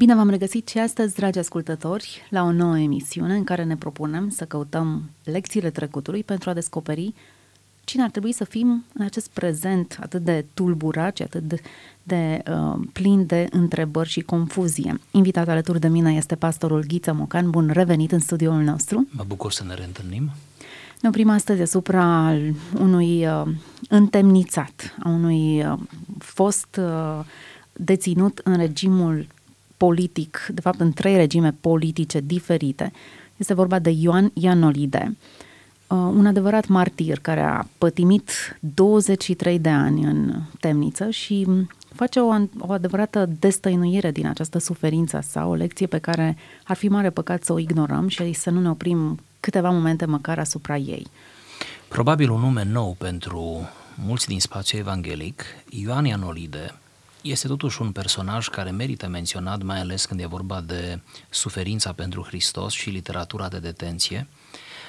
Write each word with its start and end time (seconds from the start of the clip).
Bine 0.00 0.14
v-am 0.14 0.30
regăsit 0.30 0.68
și 0.68 0.78
astăzi, 0.78 1.14
dragi 1.14 1.38
ascultători, 1.38 2.26
la 2.30 2.42
o 2.42 2.52
nouă 2.52 2.78
emisiune 2.78 3.34
în 3.34 3.44
care 3.44 3.64
ne 3.64 3.76
propunem 3.76 4.28
să 4.28 4.44
căutăm 4.44 5.10
lecțiile 5.24 5.70
trecutului 5.70 6.24
pentru 6.24 6.50
a 6.50 6.52
descoperi 6.52 7.14
cine 7.84 8.02
ar 8.02 8.10
trebui 8.10 8.32
să 8.32 8.44
fim 8.44 8.84
în 8.94 9.04
acest 9.04 9.30
prezent 9.30 9.98
atât 10.00 10.22
de 10.22 10.44
tulburat 10.54 11.16
și 11.16 11.22
atât 11.22 11.42
de, 11.42 11.60
de 12.02 12.42
uh, 12.50 12.86
plin 12.92 13.26
de 13.26 13.46
întrebări 13.50 14.08
și 14.08 14.20
confuzie. 14.20 15.00
Invitat 15.10 15.48
alături 15.48 15.80
de 15.80 15.88
mine 15.88 16.12
este 16.12 16.34
pastorul 16.34 16.84
Ghiță 16.86 17.12
Mocan. 17.12 17.50
Bun 17.50 17.70
revenit 17.72 18.12
în 18.12 18.20
studioul 18.20 18.62
nostru. 18.62 19.08
Mă 19.10 19.24
bucur 19.26 19.52
să 19.52 19.64
ne 19.64 19.74
reîntâlnim. 19.74 20.30
Ne 21.00 21.08
oprim 21.08 21.30
astăzi 21.30 21.60
asupra 21.60 22.36
unui 22.78 23.26
uh, 23.26 23.42
întemnițat, 23.88 24.96
a 25.02 25.08
unui 25.08 25.64
uh, 25.64 25.78
fost 26.18 26.80
uh, 26.80 27.24
deținut 27.72 28.40
în 28.44 28.56
regimul 28.56 29.26
politic, 29.80 30.46
de 30.54 30.60
fapt 30.60 30.80
în 30.80 30.92
trei 30.92 31.16
regime 31.16 31.56
politice 31.60 32.20
diferite. 32.20 32.92
Este 33.36 33.54
vorba 33.54 33.78
de 33.78 33.90
Ioan 33.90 34.30
Ianolide, 34.34 35.16
uh, 35.86 35.96
un 35.98 36.26
adevărat 36.26 36.66
martir 36.66 37.18
care 37.18 37.40
a 37.40 37.66
pătimit 37.78 38.30
23 38.74 39.58
de 39.58 39.68
ani 39.68 40.04
în 40.04 40.40
temniță 40.60 41.10
și 41.10 41.46
face 41.94 42.20
o, 42.20 42.26
o 42.58 42.72
adevărată 42.72 43.28
destăinuire 43.38 44.10
din 44.10 44.26
această 44.26 44.58
suferință 44.58 45.20
sau 45.22 45.50
o 45.50 45.54
lecție 45.54 45.86
pe 45.86 45.98
care 45.98 46.36
ar 46.64 46.76
fi 46.76 46.88
mare 46.88 47.10
păcat 47.10 47.44
să 47.44 47.52
o 47.52 47.58
ignorăm 47.58 48.08
și 48.08 48.32
să 48.32 48.50
nu 48.50 48.60
ne 48.60 48.70
oprim 48.70 49.20
câteva 49.40 49.70
momente 49.70 50.04
măcar 50.04 50.38
asupra 50.38 50.76
ei. 50.76 51.06
Probabil 51.88 52.30
un 52.30 52.40
nume 52.40 52.64
nou 52.64 52.94
pentru 52.98 53.68
mulți 54.04 54.26
din 54.26 54.40
spațiul 54.40 54.80
evanghelic, 54.80 55.42
Ioan 55.68 56.04
Ianolide, 56.04 56.74
este 57.22 57.46
totuși 57.46 57.82
un 57.82 57.92
personaj 57.92 58.48
care 58.48 58.70
merită 58.70 59.06
menționat, 59.06 59.62
mai 59.62 59.80
ales 59.80 60.04
când 60.04 60.20
e 60.20 60.26
vorba 60.26 60.60
de 60.60 61.00
suferința 61.30 61.92
pentru 61.92 62.22
Hristos 62.22 62.72
și 62.72 62.90
literatura 62.90 63.48
de 63.48 63.58
detenție. 63.58 64.26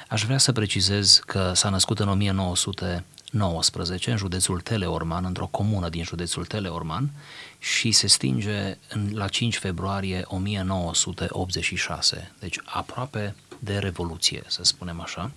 Aș 0.07 0.23
vrea 0.23 0.37
să 0.37 0.51
precizez 0.51 1.21
că 1.25 1.51
s-a 1.53 1.69
născut 1.69 1.99
în 1.99 2.07
1919 2.07 4.11
în 4.11 4.17
județul 4.17 4.61
Teleorman, 4.61 5.25
într-o 5.25 5.47
comună 5.47 5.89
din 5.89 6.03
județul 6.03 6.45
Teleorman 6.45 7.11
și 7.59 7.91
se 7.91 8.07
stinge 8.07 8.77
în, 8.89 9.09
la 9.13 9.27
5 9.27 9.57
februarie 9.57 10.23
1986, 10.25 12.31
deci 12.39 12.59
aproape 12.63 13.35
de 13.59 13.77
Revoluție, 13.77 14.43
să 14.47 14.63
spunem 14.63 15.01
așa. 15.01 15.31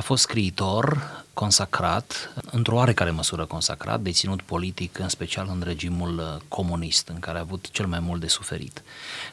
A 0.00 0.02
fost 0.02 0.22
scriitor 0.22 1.10
consacrat, 1.34 2.32
într-o 2.50 2.74
oarecare 2.74 3.10
măsură 3.10 3.44
consacrat, 3.44 4.00
deținut 4.00 4.42
politic, 4.42 4.98
în 4.98 5.08
special 5.08 5.48
în 5.50 5.62
regimul 5.64 6.18
uh, 6.18 6.42
comunist, 6.48 7.08
în 7.08 7.18
care 7.18 7.38
a 7.38 7.40
avut 7.40 7.70
cel 7.70 7.86
mai 7.86 8.00
mult 8.00 8.20
de 8.20 8.26
suferit. 8.26 8.82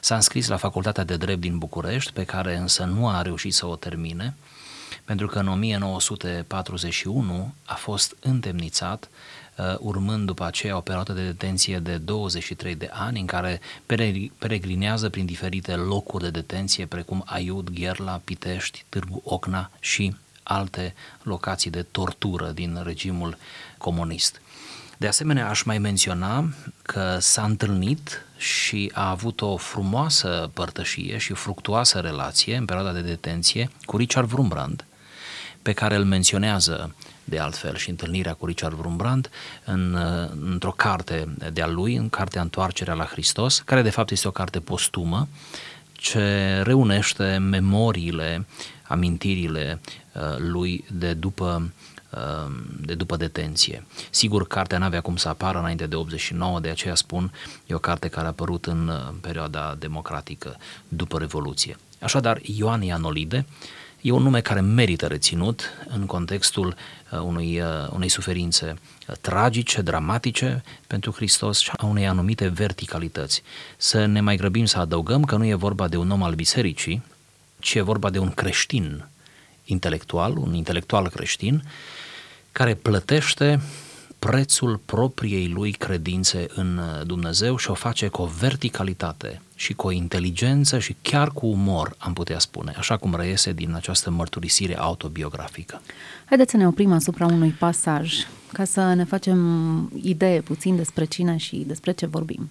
S-a 0.00 0.14
înscris 0.14 0.48
la 0.48 0.56
Facultatea 0.56 1.04
de 1.04 1.16
Drept 1.16 1.40
din 1.40 1.58
București, 1.58 2.12
pe 2.12 2.24
care 2.24 2.56
însă 2.56 2.84
nu 2.84 3.08
a 3.08 3.22
reușit 3.22 3.54
să 3.54 3.66
o 3.66 3.76
termine, 3.76 4.34
pentru 5.04 5.26
că 5.26 5.38
în 5.38 5.48
1941 5.48 7.54
a 7.64 7.74
fost 7.74 8.16
întemnițat 8.20 9.08
uh, 9.56 9.74
urmând 9.78 10.26
după 10.26 10.44
aceea 10.44 10.76
o 10.76 10.80
perioadă 10.80 11.12
de 11.12 11.24
detenție 11.24 11.78
de 11.78 11.96
23 11.96 12.74
de 12.74 12.90
ani 12.92 13.20
în 13.20 13.26
care 13.26 13.60
peregrinează 14.38 15.08
prin 15.08 15.26
diferite 15.26 15.74
locuri 15.74 16.24
de 16.24 16.30
detenție 16.30 16.86
precum 16.86 17.22
Aiud, 17.26 17.70
Gherla, 17.70 18.20
Pitești, 18.24 18.84
Târgu 18.88 19.22
Ocna 19.24 19.70
și 19.80 20.14
alte 20.48 20.94
locații 21.22 21.70
de 21.70 21.82
tortură 21.82 22.50
din 22.50 22.80
regimul 22.84 23.36
comunist. 23.78 24.40
De 24.96 25.06
asemenea, 25.06 25.48
aș 25.48 25.62
mai 25.62 25.78
menționa 25.78 26.48
că 26.82 27.16
s-a 27.20 27.44
întâlnit 27.44 28.24
și 28.36 28.90
a 28.94 29.10
avut 29.10 29.40
o 29.40 29.56
frumoasă 29.56 30.50
părtășie 30.54 31.18
și 31.18 31.32
fructuoasă 31.32 31.98
relație 31.98 32.56
în 32.56 32.64
perioada 32.64 32.92
de 32.92 33.00
detenție 33.00 33.70
cu 33.84 33.96
Richard 33.96 34.32
Wurmbrand, 34.32 34.84
pe 35.62 35.72
care 35.72 35.94
îl 35.94 36.04
menționează 36.04 36.94
de 37.24 37.38
altfel 37.38 37.76
și 37.76 37.90
întâlnirea 37.90 38.32
cu 38.32 38.46
Richard 38.46 38.78
Wurmbrand 38.78 39.30
în, 39.64 39.98
într-o 40.50 40.70
carte 40.70 41.34
de-a 41.52 41.66
lui, 41.66 41.94
în 41.94 42.08
cartea 42.08 42.40
Întoarcerea 42.40 42.94
la 42.94 43.04
Hristos, 43.04 43.58
care 43.58 43.82
de 43.82 43.90
fapt 43.90 44.10
este 44.10 44.28
o 44.28 44.30
carte 44.30 44.60
postumă, 44.60 45.28
ce 45.92 46.60
reunește 46.64 47.36
memoriile, 47.40 48.46
amintirile 48.88 49.80
uh, 50.12 50.22
lui 50.38 50.84
de 50.92 51.12
după 51.12 51.72
uh, 52.10 52.52
de 52.80 52.94
după 52.94 53.16
detenție. 53.16 53.86
Sigur, 54.10 54.46
cartea 54.46 54.78
n-avea 54.78 55.00
cum 55.00 55.16
să 55.16 55.28
apară 55.28 55.58
înainte 55.58 55.86
de 55.86 55.94
89, 55.94 56.60
de 56.60 56.68
aceea 56.68 56.94
spun, 56.94 57.32
e 57.66 57.74
o 57.74 57.78
carte 57.78 58.08
care 58.08 58.26
a 58.26 58.28
apărut 58.28 58.66
în 58.66 58.88
uh, 58.88 59.14
perioada 59.20 59.76
democratică 59.78 60.56
după 60.88 61.18
Revoluție. 61.18 61.76
Așadar, 62.00 62.38
Ioan 62.42 62.82
Ianolide 62.82 63.46
e 64.00 64.10
un 64.10 64.22
nume 64.22 64.40
care 64.40 64.60
merită 64.60 65.06
reținut 65.06 65.62
în 65.88 66.06
contextul 66.06 66.74
unui, 67.22 67.62
unei 67.90 68.08
suferințe 68.08 68.74
tragice, 69.20 69.80
dramatice 69.80 70.62
pentru 70.86 71.12
Hristos 71.12 71.58
și 71.58 71.70
a 71.76 71.86
unei 71.86 72.08
anumite 72.08 72.48
verticalități. 72.48 73.42
Să 73.76 74.06
ne 74.06 74.20
mai 74.20 74.36
grăbim 74.36 74.64
să 74.64 74.78
adăugăm 74.78 75.24
că 75.24 75.36
nu 75.36 75.46
e 75.46 75.54
vorba 75.54 75.88
de 75.88 75.96
un 75.96 76.10
om 76.10 76.22
al 76.22 76.34
bisericii, 76.34 77.02
ci 77.58 77.74
e 77.74 77.80
vorba 77.80 78.10
de 78.10 78.18
un 78.18 78.30
creștin 78.30 79.08
intelectual, 79.64 80.36
un 80.36 80.54
intelectual 80.54 81.08
creștin, 81.08 81.62
care 82.52 82.74
plătește 82.74 83.60
prețul 84.18 84.80
propriei 84.84 85.48
lui 85.48 85.72
credințe 85.72 86.46
în 86.54 86.80
Dumnezeu 87.06 87.56
și 87.56 87.70
o 87.70 87.74
face 87.74 88.08
cu 88.08 88.22
o 88.22 88.26
verticalitate 88.26 89.40
și 89.54 89.72
cu 89.72 89.86
o 89.86 89.90
inteligență 89.90 90.78
și 90.78 90.96
chiar 91.02 91.30
cu 91.30 91.46
umor, 91.46 91.94
am 91.98 92.12
putea 92.12 92.38
spune, 92.38 92.74
așa 92.78 92.96
cum 92.96 93.14
reiese 93.14 93.52
din 93.52 93.74
această 93.74 94.10
mărturisire 94.10 94.78
autobiografică. 94.78 95.82
Haideți 96.24 96.50
să 96.50 96.56
ne 96.56 96.66
oprim 96.66 96.92
asupra 96.92 97.26
unui 97.26 97.50
pasaj 97.50 98.14
ca 98.52 98.64
să 98.64 98.94
ne 98.94 99.04
facem 99.04 99.90
idee 100.02 100.40
puțin 100.40 100.76
despre 100.76 101.04
cine 101.04 101.36
și 101.36 101.56
despre 101.56 101.92
ce 101.92 102.06
vorbim. 102.06 102.50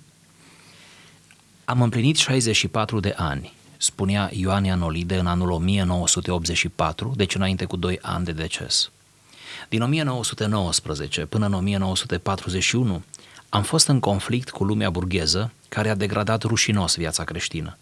Am 1.66 1.82
împlinit 1.82 2.16
64 2.16 3.00
de 3.00 3.14
ani, 3.18 3.54
spunea 3.78 4.30
Ioan 4.34 4.64
Ianolide 4.64 5.18
în 5.18 5.28
anul 5.28 5.52
1984, 5.52 7.14
deci 7.16 7.36
înainte 7.36 7.66
cu 7.66 7.76
2 7.76 8.00
ani 8.02 8.26
de 8.26 8.32
deces. 8.32 8.92
Din 9.70 9.82
1919 9.82 11.26
până 11.26 11.46
în 11.46 11.54
1941 11.54 13.04
am 13.50 13.64
fost 13.64 13.88
în 13.88 14.00
conflict 14.00 14.50
cu 14.50 14.64
lumea 14.64 14.90
burgheză 14.90 15.52
care 15.70 15.90
a 15.90 15.96
degradat 15.96 16.44
rușinos 16.44 16.96
viața 16.96 17.24
creștină. 17.24 17.78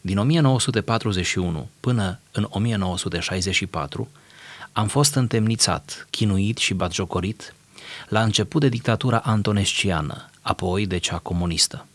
Din 0.00 0.18
1941 0.18 1.68
până 1.80 2.18
în 2.32 2.46
1964 2.50 4.08
am 4.72 4.86
fost 4.86 5.14
întemnițat, 5.14 6.06
chinuit 6.10 6.58
și 6.58 6.74
batjocorit, 6.74 7.54
la 8.08 8.22
început 8.22 8.60
de 8.60 8.68
dictatura 8.68 9.18
antonesciană, 9.18 10.30
apoi 10.40 10.86
de 10.86 10.98
cea 10.98 11.18
comunistă. 11.18 11.86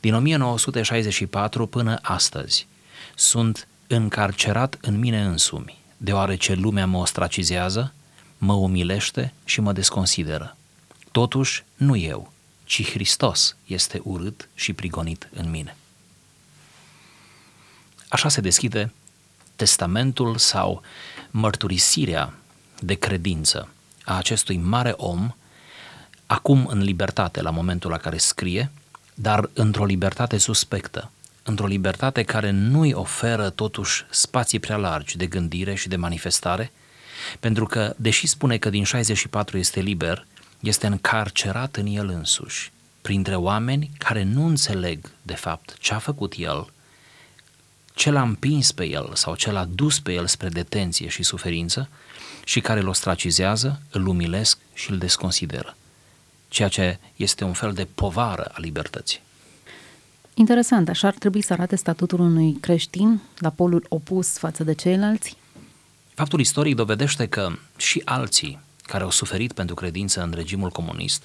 Din 0.00 0.14
1964 0.14 1.66
până 1.66 1.98
astăzi 2.02 2.66
sunt 3.18 3.68
încarcerat 3.86 4.78
în 4.80 4.98
mine 4.98 5.24
însumi, 5.24 5.78
deoarece 5.96 6.54
lumea 6.54 6.86
mă 6.86 6.98
ostracizează, 6.98 7.92
mă 8.38 8.52
umilește 8.52 9.32
și 9.44 9.60
mă 9.60 9.72
desconsideră. 9.72 10.56
Totuși, 11.12 11.64
nu 11.76 11.96
eu, 11.96 12.32
ci 12.64 12.90
Hristos 12.90 13.56
este 13.66 14.00
urât 14.04 14.48
și 14.54 14.72
prigonit 14.72 15.28
în 15.32 15.50
mine. 15.50 15.76
Așa 18.08 18.28
se 18.28 18.40
deschide 18.40 18.92
testamentul 19.56 20.36
sau 20.36 20.82
mărturisirea 21.30 22.34
de 22.80 22.94
credință 22.94 23.68
a 24.04 24.16
acestui 24.16 24.56
mare 24.56 24.94
om, 24.96 25.30
acum 26.26 26.66
în 26.66 26.78
libertate 26.78 27.42
la 27.42 27.50
momentul 27.50 27.90
la 27.90 27.96
care 27.96 28.16
scrie, 28.16 28.70
dar 29.14 29.50
într-o 29.52 29.84
libertate 29.84 30.38
suspectă, 30.38 31.10
într-o 31.46 31.66
libertate 31.66 32.22
care 32.22 32.50
nu 32.50 32.80
îi 32.80 32.92
oferă 32.92 33.50
totuși 33.50 34.04
spații 34.10 34.58
prea 34.58 34.76
largi 34.76 35.16
de 35.16 35.26
gândire 35.26 35.74
și 35.74 35.88
de 35.88 35.96
manifestare, 35.96 36.72
pentru 37.40 37.66
că, 37.66 37.94
deși 37.96 38.26
spune 38.26 38.58
că 38.58 38.70
din 38.70 38.84
64 38.84 39.58
este 39.58 39.80
liber, 39.80 40.26
este 40.60 40.86
încarcerat 40.86 41.76
în 41.76 41.86
el 41.86 42.08
însuși, 42.08 42.72
printre 43.02 43.36
oameni 43.36 43.90
care 43.98 44.22
nu 44.22 44.46
înțeleg, 44.46 45.10
de 45.22 45.34
fapt, 45.34 45.76
ce 45.78 45.94
a 45.94 45.98
făcut 45.98 46.34
el, 46.36 46.66
ce 47.94 48.10
l-a 48.10 48.22
împins 48.22 48.72
pe 48.72 48.84
el 48.84 49.10
sau 49.14 49.34
ce 49.34 49.50
l-a 49.50 49.64
dus 49.64 50.00
pe 50.00 50.12
el 50.12 50.26
spre 50.26 50.48
detenție 50.48 51.08
și 51.08 51.22
suferință 51.22 51.88
și 52.44 52.60
care 52.60 52.80
îl 52.80 52.88
ostracizează, 52.88 53.80
îl 53.90 54.06
umilesc 54.06 54.58
și 54.74 54.90
îl 54.90 54.98
desconsideră, 54.98 55.76
ceea 56.48 56.68
ce 56.68 56.98
este 57.16 57.44
un 57.44 57.52
fel 57.52 57.72
de 57.72 57.84
povară 57.94 58.50
a 58.52 58.60
libertății. 58.60 59.24
Interesant, 60.38 60.88
așa 60.88 61.06
ar 61.06 61.14
trebui 61.14 61.42
să 61.42 61.52
arate 61.52 61.76
statutul 61.76 62.20
unui 62.20 62.52
creștin 62.60 63.20
la 63.38 63.50
polul 63.50 63.86
opus 63.88 64.38
față 64.38 64.64
de 64.64 64.74
ceilalți? 64.74 65.36
Faptul 66.14 66.40
istoric 66.40 66.74
dovedește 66.74 67.26
că 67.26 67.52
și 67.76 68.02
alții 68.04 68.58
care 68.82 69.04
au 69.04 69.10
suferit 69.10 69.52
pentru 69.52 69.74
credință 69.74 70.22
în 70.22 70.32
regimul 70.34 70.70
comunist 70.70 71.22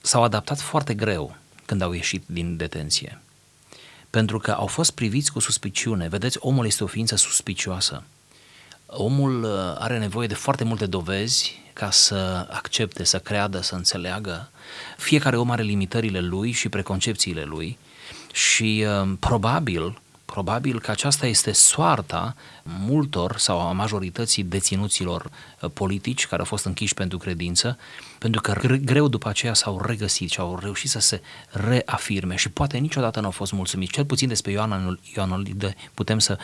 s-au 0.00 0.22
adaptat 0.22 0.60
foarte 0.60 0.94
greu 0.94 1.36
când 1.64 1.82
au 1.82 1.92
ieșit 1.92 2.22
din 2.26 2.56
detenție. 2.56 3.20
pentru 4.10 4.38
că 4.38 4.50
au 4.50 4.66
fost 4.66 4.90
priviți 4.90 5.32
cu 5.32 5.38
suspiciune. 5.38 6.08
Vedeți, 6.08 6.38
omul 6.40 6.66
este 6.66 6.84
o 6.84 6.86
ființă 6.86 7.16
suspicioasă. 7.16 8.02
Omul 8.86 9.42
uh, 9.42 9.50
are 9.78 9.98
nevoie 9.98 10.26
de 10.26 10.34
foarte 10.34 10.64
multe 10.64 10.86
dovezi 10.86 11.61
ca 11.72 11.90
să 11.90 12.48
accepte, 12.50 13.04
să 13.04 13.18
creadă, 13.18 13.60
să 13.60 13.74
înțeleagă. 13.74 14.50
Fiecare 14.96 15.36
om 15.36 15.50
are 15.50 15.62
limitările 15.62 16.20
lui 16.20 16.50
și 16.50 16.68
preconcepțiile 16.68 17.44
lui 17.44 17.78
și 18.32 18.84
uh, 18.86 19.12
probabil 19.18 20.02
Probabil 20.32 20.80
că 20.80 20.90
aceasta 20.90 21.26
este 21.26 21.52
soarta 21.52 22.34
multor 22.62 23.36
sau 23.36 23.60
a 23.60 23.72
majorității 23.72 24.42
deținuților 24.42 25.30
uh, 25.60 25.70
politici 25.74 26.26
care 26.26 26.40
au 26.40 26.46
fost 26.46 26.64
închiși 26.64 26.94
pentru 26.94 27.18
credință, 27.18 27.78
pentru 28.18 28.40
că 28.40 28.54
greu 28.84 29.08
după 29.08 29.28
aceea 29.28 29.54
s-au 29.54 29.80
regăsit 29.84 30.30
și 30.30 30.40
au 30.40 30.58
reușit 30.62 30.90
să 30.90 30.98
se 30.98 31.22
reafirme 31.50 32.36
și 32.36 32.50
poate 32.50 32.78
niciodată 32.78 33.20
nu 33.20 33.24
au 33.24 33.30
fost 33.30 33.52
mulțumiți. 33.52 33.92
Cel 33.92 34.04
puțin 34.04 34.28
despre 34.28 34.52
Ioan 34.52 34.98
Ionolide 35.14 35.74
putem 35.94 36.18
să 36.18 36.38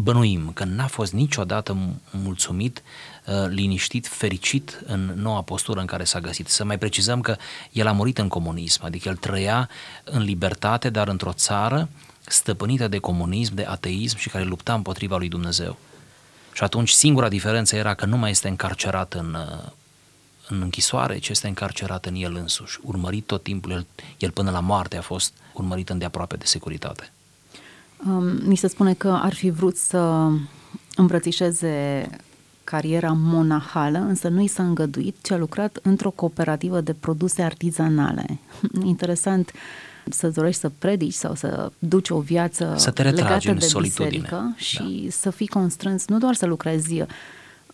bănuim 0.00 0.50
că 0.54 0.64
n-a 0.64 0.86
fost 0.86 1.12
niciodată 1.12 1.76
mulțumit, 2.10 2.82
uh, 3.26 3.34
liniștit, 3.48 4.06
fericit 4.06 4.82
în 4.86 5.12
noua 5.16 5.42
postură 5.42 5.80
în 5.80 5.86
care 5.86 6.04
s-a 6.04 6.20
găsit. 6.20 6.48
Să 6.48 6.64
mai 6.64 6.78
precizăm 6.78 7.20
că 7.20 7.36
el 7.72 7.86
a 7.86 7.92
murit 7.92 8.18
în 8.18 8.28
comunism, 8.28 8.84
adică 8.84 9.08
el 9.08 9.16
trăia 9.16 9.68
în 10.04 10.22
libertate, 10.22 10.90
dar 10.90 11.08
într-o 11.08 11.32
țară 11.32 11.88
stăpânită 12.26 12.88
de 12.88 12.98
comunism, 12.98 13.54
de 13.54 13.64
ateism 13.64 14.16
și 14.16 14.28
care 14.28 14.44
lupta 14.44 14.74
împotriva 14.74 15.16
lui 15.16 15.28
Dumnezeu. 15.28 15.78
Și 16.52 16.62
atunci 16.62 16.90
singura 16.90 17.28
diferență 17.28 17.76
era 17.76 17.94
că 17.94 18.06
nu 18.06 18.16
mai 18.16 18.30
este 18.30 18.48
încarcerat 18.48 19.14
în, 19.14 19.36
în 20.48 20.60
închisoare, 20.60 21.18
ci 21.18 21.28
este 21.28 21.48
încarcerat 21.48 22.06
în 22.06 22.14
el 22.14 22.34
însuși. 22.34 22.78
Urmărit 22.82 23.26
tot 23.26 23.42
timpul, 23.42 23.70
el, 23.70 23.86
el 24.18 24.30
până 24.30 24.50
la 24.50 24.60
moarte 24.60 24.96
a 24.96 25.02
fost 25.02 25.32
urmărit 25.52 25.88
îndeaproape 25.88 26.36
de 26.36 26.44
securitate. 26.44 27.12
Um, 28.06 28.38
mi 28.44 28.56
se 28.56 28.66
spune 28.66 28.94
că 28.94 29.18
ar 29.22 29.34
fi 29.34 29.50
vrut 29.50 29.76
să 29.76 30.30
îmbrățișeze 30.96 32.06
cariera 32.64 33.12
monahală, 33.12 33.98
însă 33.98 34.28
nu 34.28 34.42
i 34.42 34.46
s-a 34.46 34.62
îngăduit, 34.62 35.16
ci 35.22 35.30
a 35.30 35.36
lucrat 35.36 35.78
într-o 35.82 36.10
cooperativă 36.10 36.80
de 36.80 36.92
produse 36.92 37.42
artizanale. 37.42 38.38
Interesant, 38.84 39.52
să 40.10 40.28
dorești 40.28 40.60
să 40.60 40.70
predici 40.78 41.14
sau 41.14 41.34
să 41.34 41.72
duci 41.78 42.10
o 42.10 42.20
viață 42.20 42.74
să 42.76 42.90
te 42.90 43.02
legată 43.02 43.52
de 43.52 43.58
solitudine. 43.58 44.08
biserică 44.08 44.54
și 44.56 45.00
da. 45.02 45.10
să 45.10 45.30
fii 45.30 45.46
constrâns 45.46 46.06
nu 46.06 46.18
doar 46.18 46.34
să 46.34 46.46
lucrezi 46.46 47.02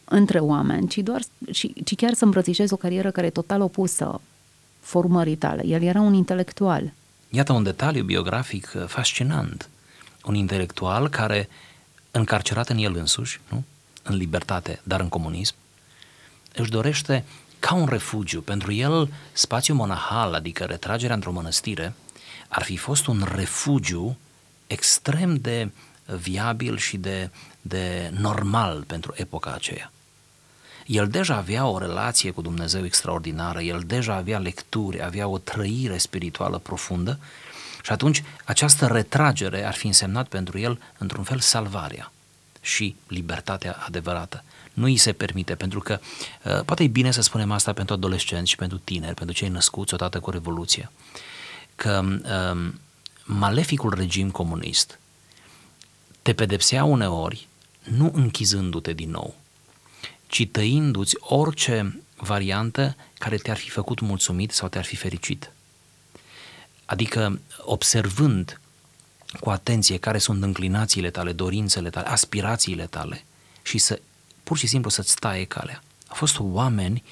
între 0.04 0.38
oameni, 0.38 0.88
ci, 0.88 0.98
doar, 0.98 1.20
ci, 1.52 1.66
ci 1.84 1.94
chiar 1.94 2.14
să 2.14 2.24
îmbrățișezi 2.24 2.72
o 2.72 2.76
carieră 2.76 3.10
care 3.10 3.26
e 3.26 3.30
total 3.30 3.60
opusă 3.60 4.20
formării 4.80 5.36
tale. 5.36 5.66
El 5.66 5.82
era 5.82 6.00
un 6.00 6.14
intelectual. 6.14 6.92
Iată 7.30 7.52
un 7.52 7.62
detaliu 7.62 8.02
biografic 8.02 8.72
uh, 8.76 8.84
fascinant. 8.86 9.68
Un 10.24 10.34
intelectual 10.34 11.08
care, 11.08 11.48
încarcerat 12.10 12.68
în 12.68 12.78
el 12.78 12.96
însuși, 12.96 13.40
nu? 13.48 13.64
în 14.02 14.16
libertate, 14.16 14.80
dar 14.82 15.00
în 15.00 15.08
comunism, 15.08 15.54
își 16.54 16.70
dorește 16.70 17.24
ca 17.58 17.74
un 17.74 17.86
refugiu. 17.86 18.40
Pentru 18.40 18.72
el, 18.72 19.12
spațiul 19.32 19.76
monahal, 19.76 20.34
adică 20.34 20.64
retragerea 20.64 21.14
într-o 21.14 21.32
mănăstire, 21.32 21.94
ar 22.48 22.62
fi 22.62 22.76
fost 22.76 23.06
un 23.06 23.28
refugiu 23.34 24.16
extrem 24.66 25.36
de 25.36 25.70
viabil 26.04 26.76
și 26.76 26.96
de, 26.96 27.30
de 27.60 28.12
normal 28.18 28.84
pentru 28.86 29.12
epoca 29.16 29.52
aceea. 29.52 29.92
El 30.86 31.08
deja 31.08 31.36
avea 31.36 31.66
o 31.66 31.78
relație 31.78 32.30
cu 32.30 32.42
Dumnezeu 32.42 32.84
extraordinară, 32.84 33.60
el 33.60 33.82
deja 33.86 34.14
avea 34.14 34.38
lecturi, 34.38 35.02
avea 35.02 35.28
o 35.28 35.38
trăire 35.38 35.98
spirituală 35.98 36.58
profundă 36.58 37.18
și 37.84 37.92
atunci 37.92 38.22
această 38.44 38.86
retragere 38.86 39.64
ar 39.64 39.75
fi 39.75 39.86
însemnat 39.86 40.28
pentru 40.28 40.58
el, 40.58 40.81
într-un 40.98 41.25
fel, 41.25 41.40
salvarea 41.40 42.12
și 42.60 42.96
libertatea 43.08 43.76
adevărată. 43.86 44.44
Nu 44.72 44.84
îi 44.84 44.96
se 44.96 45.12
permite, 45.12 45.54
pentru 45.54 45.81
că 45.81 46.00
uh, 46.42 46.60
poate 46.64 46.82
e 46.82 46.86
bine 46.86 47.10
să 47.10 47.20
spunem 47.20 47.50
asta 47.50 47.72
pentru 47.72 47.94
adolescenți 47.94 48.50
și 48.50 48.56
pentru 48.56 48.78
tineri, 48.78 49.14
pentru 49.14 49.34
cei 49.36 49.48
născuți 49.48 49.94
odată 49.94 50.20
cu 50.20 50.31
Revoluția 50.31 50.90
că 51.75 52.04
um, 52.52 52.81
maleficul 53.25 53.94
regim 53.94 54.31
comunist 54.31 54.98
te 56.22 56.32
pedepsea 56.32 56.84
uneori 56.84 57.48
nu 57.82 58.10
închizându-te 58.14 58.92
din 58.92 59.10
nou, 59.10 59.34
ci 60.26 60.48
tăindu-ți 60.52 61.16
orice 61.20 62.02
variantă 62.16 62.96
care 63.19 63.36
te-ar 63.36 63.56
fi 63.56 63.70
făcut 63.70 64.00
mulțumit 64.00 64.50
sau 64.52 64.69
te-ar 64.69 64.84
fi 64.84 64.96
fericit. 64.96 65.52
Adică 66.84 67.40
observând 67.58 68.60
cu 69.40 69.50
atenție 69.50 69.96
care 69.96 70.19
sunt 70.19 70.42
înclinațiile 70.42 71.10
tale, 71.10 71.32
dorințele 71.32 71.90
tale, 71.90 72.06
aspirațiile 72.06 72.86
tale 72.86 73.25
și 73.62 73.78
să 73.78 74.00
pur 74.42 74.56
și 74.56 74.66
simplu 74.66 74.90
să-ți 74.90 75.16
taie 75.16 75.44
calea. 75.44 75.82
Au 76.08 76.16
fost 76.16 76.36
oameni 76.40 77.02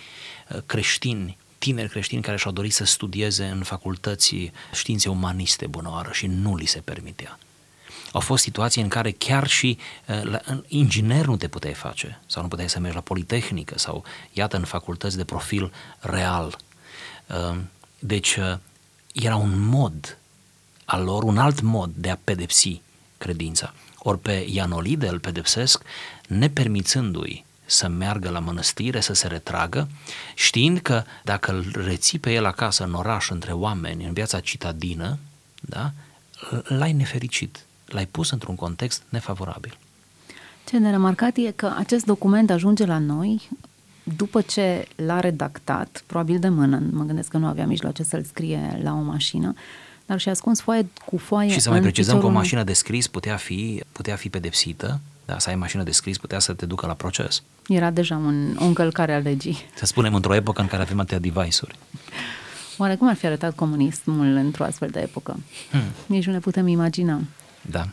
uh, 0.48 0.58
creștini 0.66 1.36
tineri 1.62 1.88
creștini 1.88 2.22
care 2.22 2.36
și-au 2.36 2.52
dorit 2.52 2.72
să 2.72 2.84
studieze 2.84 3.44
în 3.44 3.62
facultăți 3.62 4.52
științe 4.72 5.08
umaniste 5.08 5.66
bunăoară 5.66 6.10
și 6.12 6.26
nu 6.26 6.56
li 6.56 6.64
se 6.64 6.80
permitea. 6.80 7.38
Au 8.12 8.20
fost 8.20 8.42
situații 8.42 8.82
în 8.82 8.88
care 8.88 9.10
chiar 9.10 9.46
și 9.46 9.78
uh, 10.06 10.22
la, 10.22 10.40
inginer 10.66 11.26
nu 11.26 11.36
te 11.36 11.48
puteai 11.48 11.74
face 11.74 12.20
sau 12.26 12.42
nu 12.42 12.48
puteai 12.48 12.69
să 12.69 12.78
mergi 12.78 12.96
la 12.96 13.02
Politehnică 13.02 13.78
sau 13.78 14.04
iată 14.32 14.56
în 14.56 14.64
facultăți 14.64 15.16
de 15.16 15.24
profil 15.24 15.72
real. 16.00 16.58
Uh, 17.26 17.58
deci 17.98 18.36
uh, 18.36 18.58
era 19.12 19.36
un 19.36 19.68
mod 19.68 20.18
al 20.84 21.04
lor, 21.04 21.22
un 21.22 21.38
alt 21.38 21.60
mod 21.60 21.90
de 21.94 22.10
a 22.10 22.18
pedepsi 22.24 22.80
credința. 23.18 23.74
Ori 23.98 24.18
pe 24.18 24.46
Ianolide 24.48 25.08
îl 25.08 25.18
pedepsesc 25.18 25.82
nepermițându-i 26.28 27.44
să 27.64 27.88
meargă 27.88 28.28
la 28.30 28.38
mănăstire, 28.38 29.00
să 29.00 29.12
se 29.12 29.26
retragă, 29.26 29.88
știind 30.34 30.78
că 30.78 31.04
dacă 31.24 31.52
îl 31.52 31.82
reții 31.84 32.18
pe 32.18 32.32
el 32.32 32.44
acasă 32.44 32.84
în 32.84 32.94
oraș, 32.94 33.30
între 33.30 33.52
oameni, 33.52 34.04
în 34.04 34.12
viața 34.12 34.40
citadină, 34.40 35.18
da, 35.60 35.92
l-ai 36.62 36.92
nefericit, 36.92 37.66
l-ai 37.86 38.06
pus 38.06 38.30
într-un 38.30 38.54
context 38.54 39.02
nefavorabil. 39.08 39.78
Ce 40.68 40.78
de 40.78 40.88
remarcat 40.88 41.36
e 41.36 41.50
că 41.50 41.74
acest 41.78 42.04
document 42.04 42.50
ajunge 42.50 42.84
la 42.84 42.98
noi 42.98 43.48
după 44.02 44.40
ce 44.40 44.87
l-a 44.96 45.20
redactat, 45.20 46.02
probabil 46.06 46.38
de 46.38 46.49
mână, 46.49 46.82
mă 46.90 47.04
gândesc 47.04 47.28
că 47.28 47.37
nu 47.37 47.46
avea 47.46 47.66
mijloace 47.66 48.02
să-l 48.02 48.22
scrie 48.22 48.81
la 48.82 48.93
o 48.93 49.00
mașină, 49.00 49.54
dar 50.06 50.20
și-a 50.20 50.32
ascuns 50.32 50.60
foaie 50.60 50.88
cu 51.06 51.16
foaie 51.16 51.50
Și 51.50 51.60
să 51.60 51.70
mai 51.70 51.81
precizăm 51.81 52.20
că 52.20 52.26
o 52.26 52.31
mașină 52.31 52.62
de 52.62 52.72
scris 52.72 53.06
putea 53.06 53.37
fi, 53.37 53.82
putea 53.93 54.17
fi 54.17 54.29
pedepsită 54.29 55.00
da, 55.24 55.38
să 55.38 55.48
ai 55.48 55.55
mașină 55.55 55.82
de 55.82 55.91
scris 55.91 56.19
putea 56.19 56.38
să 56.38 56.53
te 56.53 56.67
ducă 56.67 56.86
la 56.86 56.94
proces. 56.94 57.43
Era 57.69 57.91
deja 57.91 58.17
un, 58.17 58.56
o 58.60 58.65
încălcare 58.65 59.15
a 59.15 59.19
legii. 59.19 59.56
Să 59.74 59.86
spunem 59.86 60.15
într-o 60.15 60.34
epocă 60.34 60.60
în 60.60 60.67
care 60.67 60.82
avem 60.82 61.00
atâtea 61.00 61.19
device-uri. 61.19 61.79
Oare 62.76 62.94
cum 62.94 63.08
ar 63.08 63.15
fi 63.15 63.26
arătat 63.26 63.55
comunismul 63.55 64.26
într-o 64.26 64.65
astfel 64.65 64.88
de 64.88 65.00
epocă? 65.00 65.36
Hmm. 65.70 65.81
Nici 66.06 66.26
nu 66.26 66.32
ne 66.32 66.38
putem 66.38 66.67
imagina. 66.67 67.20
Da. 67.70 67.88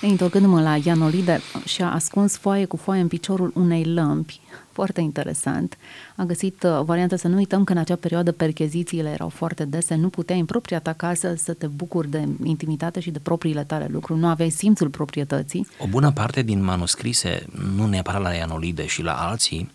Întorcându-mă 0.00 0.60
la 0.60 0.76
Ianolide 0.76 1.40
și-a 1.64 1.92
ascuns 1.92 2.36
foaie 2.36 2.64
cu 2.64 2.76
foaie 2.76 3.00
în 3.00 3.08
piciorul 3.08 3.52
unei 3.54 3.84
lămpi 3.84 4.40
foarte 4.72 5.00
interesant. 5.00 5.76
A 6.16 6.22
găsit 6.24 6.62
uh, 6.62 6.80
varianta 6.84 7.16
să 7.16 7.28
nu 7.28 7.36
uităm 7.36 7.64
că 7.64 7.72
în 7.72 7.78
acea 7.78 7.96
perioadă 7.96 8.32
perchezițiile 8.32 9.08
erau 9.08 9.28
foarte 9.28 9.64
dese, 9.64 9.94
nu 9.94 10.08
puteai 10.08 10.38
în 10.38 10.44
propria 10.44 10.80
ta 10.80 10.92
casă 10.92 11.34
să 11.36 11.52
te 11.52 11.66
bucuri 11.66 12.10
de 12.10 12.28
intimitate 12.42 13.00
și 13.00 13.10
de 13.10 13.18
propriile 13.18 13.64
tale 13.64 13.86
lucruri, 13.90 14.20
nu 14.20 14.26
aveai 14.26 14.50
simțul 14.50 14.88
proprietății. 14.88 15.66
O 15.78 15.86
bună 15.86 16.12
parte 16.12 16.42
din 16.42 16.62
manuscrise, 16.62 17.46
nu 17.76 17.86
neapărat 17.86 18.22
la 18.22 18.32
Ianolide 18.32 18.86
și 18.86 19.02
la 19.02 19.12
alții, 19.12 19.70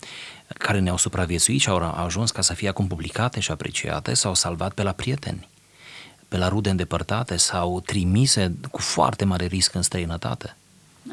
care 0.48 0.80
ne-au 0.80 0.98
supraviețuit 0.98 1.60
și 1.60 1.70
au 1.70 2.04
ajuns 2.06 2.32
ca 2.32 2.42
să 2.42 2.54
fie 2.54 2.68
acum 2.68 2.88
publicate 2.88 3.39
și 3.39 3.51
apreciate, 3.51 4.13
s-au 4.13 4.34
salvat 4.34 4.74
pe 4.74 4.84
la 4.84 4.92
prieteni 4.92 5.48
pe 6.27 6.38
la 6.38 6.48
rude 6.48 6.69
îndepărtate 6.69 7.36
sau 7.36 7.79
trimise 7.79 8.55
cu 8.72 8.81
foarte 8.81 9.25
mare 9.25 9.46
risc 9.46 9.75
în 9.75 9.81
străinătate. 9.81 10.55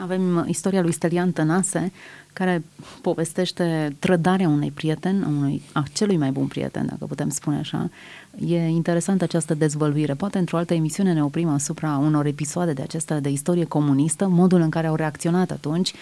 Avem 0.00 0.44
istoria 0.48 0.82
lui 0.82 0.92
Stelian 0.92 1.32
Tănase, 1.32 1.92
care 2.32 2.64
povestește 3.02 3.96
trădarea 3.98 4.48
unui 4.48 4.70
prieten, 4.70 5.22
unui, 5.22 5.62
a 5.72 5.82
celui 5.92 6.16
mai 6.16 6.30
bun 6.30 6.46
prieten, 6.46 6.86
dacă 6.86 7.04
putem 7.04 7.28
spune 7.28 7.58
așa. 7.58 7.90
E 8.38 8.68
interesantă 8.68 9.24
această 9.24 9.54
dezvăluire. 9.54 10.14
Poate 10.14 10.38
într-o 10.38 10.56
altă 10.56 10.74
emisiune 10.74 11.12
ne 11.12 11.24
oprim 11.24 11.48
asupra 11.48 11.96
unor 11.96 12.26
episoade 12.26 12.72
de 12.72 12.82
acestea 12.82 13.20
de 13.20 13.28
istorie 13.28 13.64
comunistă, 13.64 14.28
modul 14.28 14.60
în 14.60 14.70
care 14.70 14.86
au 14.86 14.94
reacționat 14.94 15.50
atunci 15.50 15.92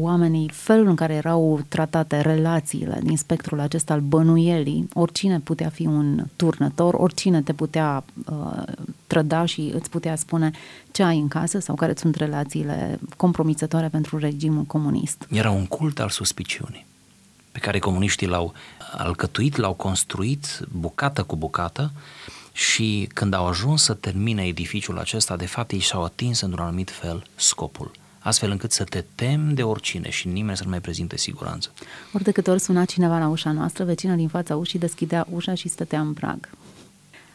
oamenii, 0.00 0.50
felul 0.52 0.86
în 0.86 0.94
care 0.94 1.14
erau 1.14 1.60
tratate 1.68 2.20
relațiile 2.20 3.00
din 3.02 3.16
spectrul 3.16 3.60
acesta 3.60 3.92
al 3.92 4.00
bănuielii. 4.00 4.88
Oricine 4.92 5.40
putea 5.40 5.68
fi 5.68 5.86
un 5.86 6.24
turnător, 6.36 6.94
oricine 6.94 7.42
te 7.42 7.52
putea 7.52 8.04
uh, 8.30 8.62
trăda 9.06 9.44
și 9.44 9.70
îți 9.74 9.90
putea 9.90 10.16
spune 10.16 10.50
ce 10.90 11.02
ai 11.02 11.18
în 11.18 11.28
casă 11.28 11.58
sau 11.58 11.74
care 11.74 11.92
sunt 11.96 12.14
relațiile 12.14 12.98
compromițătoare 13.16 13.88
pentru 13.88 14.18
regimul 14.18 14.62
comunist. 14.62 15.26
Era 15.30 15.50
un 15.50 15.66
cult 15.66 16.00
al 16.00 16.08
suspiciunii 16.08 16.86
pe 17.58 17.64
care 17.64 17.78
comuniștii 17.78 18.26
l-au 18.26 18.54
alcătuit, 18.96 19.56
l-au 19.56 19.74
construit 19.74 20.60
bucată 20.70 21.22
cu 21.22 21.36
bucată 21.36 21.90
și 22.52 23.08
când 23.14 23.34
au 23.34 23.46
ajuns 23.46 23.82
să 23.82 23.94
termine 23.94 24.46
edificiul 24.46 24.98
acesta, 24.98 25.36
de 25.36 25.46
fapt 25.46 25.70
ei 25.70 25.78
și-au 25.78 26.04
atins 26.04 26.40
într-un 26.40 26.64
anumit 26.64 26.90
fel 26.90 27.26
scopul 27.34 27.90
astfel 28.18 28.50
încât 28.50 28.72
să 28.72 28.84
te 28.84 29.04
temi 29.14 29.54
de 29.54 29.62
oricine 29.62 30.10
și 30.10 30.28
nimeni 30.28 30.56
să 30.56 30.62
nu 30.64 30.70
mai 30.70 30.80
prezinte 30.80 31.16
siguranță. 31.16 31.70
Ori 32.12 32.24
de 32.24 32.30
câte 32.30 32.50
ori 32.50 32.60
suna 32.60 32.84
cineva 32.84 33.18
la 33.18 33.28
ușa 33.28 33.52
noastră, 33.52 33.84
vecina 33.84 34.14
din 34.14 34.28
fața 34.28 34.56
ușii 34.56 34.78
deschidea 34.78 35.26
ușa 35.30 35.54
și 35.54 35.68
stătea 35.68 36.00
în 36.00 36.12
prag. 36.12 36.48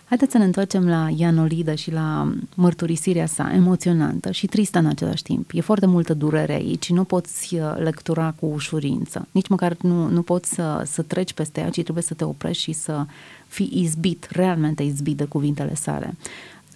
Haideți 0.06 0.32
să 0.32 0.38
ne 0.38 0.44
întoarcem 0.44 0.88
la 0.88 1.10
Ianolida 1.16 1.76
și 1.76 1.92
la 1.92 2.34
mărturisirea 2.56 3.26
sa 3.26 3.52
emoționantă 3.54 4.32
și 4.32 4.48
tristă 4.48 4.80
în 4.80 4.86
același 4.86 5.24
timp. 5.24 5.50
E 5.54 5.62
foarte 5.62 5.86
multă 5.86 6.14
durere 6.14 6.54
aici, 6.54 6.90
nu 6.90 7.04
poți 7.04 7.56
uh, 7.56 7.76
lectura 7.78 8.34
cu 8.40 8.46
ușurință. 8.46 9.28
Nici 9.32 9.48
măcar 9.48 9.76
nu, 9.82 10.08
nu 10.08 10.22
poți 10.22 10.54
să, 10.54 10.84
să 10.86 11.02
treci 11.02 11.34
peste 11.34 11.60
ea, 11.60 11.70
ci 11.70 11.84
trebuie 11.84 12.04
să 12.04 12.14
te 12.14 12.24
oprești 12.24 12.64
și 12.64 12.72
să 12.72 13.06
fii 13.48 13.70
izbit, 13.74 14.28
realmente 14.32 14.84
izbit 14.84 15.18
de 15.18 15.26
cuvintele 15.26 15.76
sale. 15.76 16.16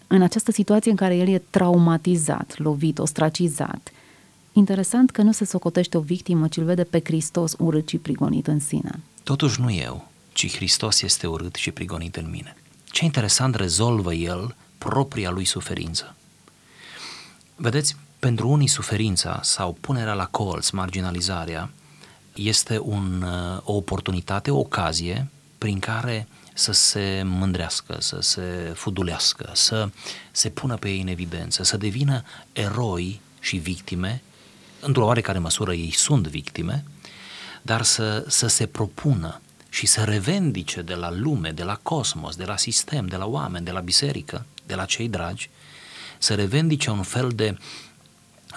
În 0.08 0.22
această 0.22 0.52
situație 0.52 0.92
în 0.92 0.98
care 0.98 1.16
el 1.16 1.28
e 1.28 1.42
traumatizat, 1.50 2.58
lovit, 2.58 3.00
ostracizat, 3.00 3.92
interesant 4.54 5.10
că 5.10 5.22
nu 5.22 5.32
se 5.32 5.46
socotește 5.46 5.98
o 5.98 6.02
victimă, 6.02 6.48
ci 6.48 6.58
îl 6.58 6.64
vede 6.64 6.84
pe 6.84 7.02
Hristos 7.04 7.56
urât 7.58 7.88
și 7.88 7.98
prigonit 7.98 8.48
în 8.48 8.60
sine. 8.60 9.00
Totuși 9.24 9.62
nu 9.62 9.72
eu, 9.72 10.08
ci 10.34 10.56
Hristos 10.56 11.02
este 11.02 11.28
urât 11.28 11.56
și 11.56 11.72
prigonit 11.72 12.16
în 12.16 12.30
mine. 12.32 12.56
Ce 12.92 13.04
interesant 13.04 13.56
rezolvă 13.56 14.14
el 14.14 14.56
propria 14.78 15.30
lui 15.30 15.46
suferință. 15.46 16.16
Vedeți, 17.56 17.96
pentru 18.20 18.50
unii 18.50 18.68
suferința 18.68 19.40
sau 19.44 19.78
punerea 19.82 20.14
la 20.14 20.26
colț, 20.26 20.70
marginalizarea, 20.70 21.70
este 22.34 22.80
un, 22.80 23.26
o 23.64 23.74
oportunitate, 23.74 24.52
o 24.52 24.60
ocazie 24.60 25.28
prin 25.58 25.80
care 25.80 26.28
să 26.54 26.72
se 26.72 27.22
mândrească, 27.26 27.98
să 28.00 28.18
se 28.22 28.74
fudulească, 28.76 29.50
să 29.54 29.90
se 30.32 30.50
pună 30.50 30.76
pe 30.76 30.90
ei 30.90 31.02
în 31.02 31.08
evidență, 31.08 31.64
să 31.64 31.78
devină 31.78 32.24
eroi 32.54 33.22
și 33.40 33.58
victime, 33.58 34.22
într-o 34.80 35.06
oarecare 35.06 35.40
măsură 35.40 35.74
ei 35.74 35.92
sunt 35.92 36.28
victime, 36.28 36.84
dar 37.62 37.82
să, 37.82 38.26
să 38.28 38.48
se 38.48 38.66
propună 38.66 39.42
și 39.78 39.86
să 39.86 40.04
revendice 40.04 40.82
de 40.82 40.94
la 40.94 41.12
lume, 41.12 41.52
de 41.52 41.64
la 41.64 41.80
cosmos, 41.84 42.36
de 42.36 42.46
la 42.46 42.58
sistem, 42.58 43.08
de 43.08 43.16
la 43.16 43.26
oameni, 43.26 43.66
de 43.66 43.72
la 43.72 43.80
biserică, 43.80 44.46
de 44.66 44.76
la 44.76 44.86
cei 44.86 45.10
dragi, 45.10 45.50
să 46.18 46.36
revendice 46.36 46.90
un 46.90 47.04
fel 47.04 47.30
de 47.30 47.58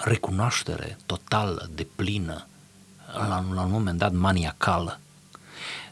recunoaștere 0.03 0.97
totală, 1.05 1.69
de 1.75 1.87
plină, 1.95 2.47
la, 3.13 3.45
la 3.53 3.61
un 3.61 3.71
moment 3.71 3.97
dat 3.97 4.13
maniacală. 4.13 4.99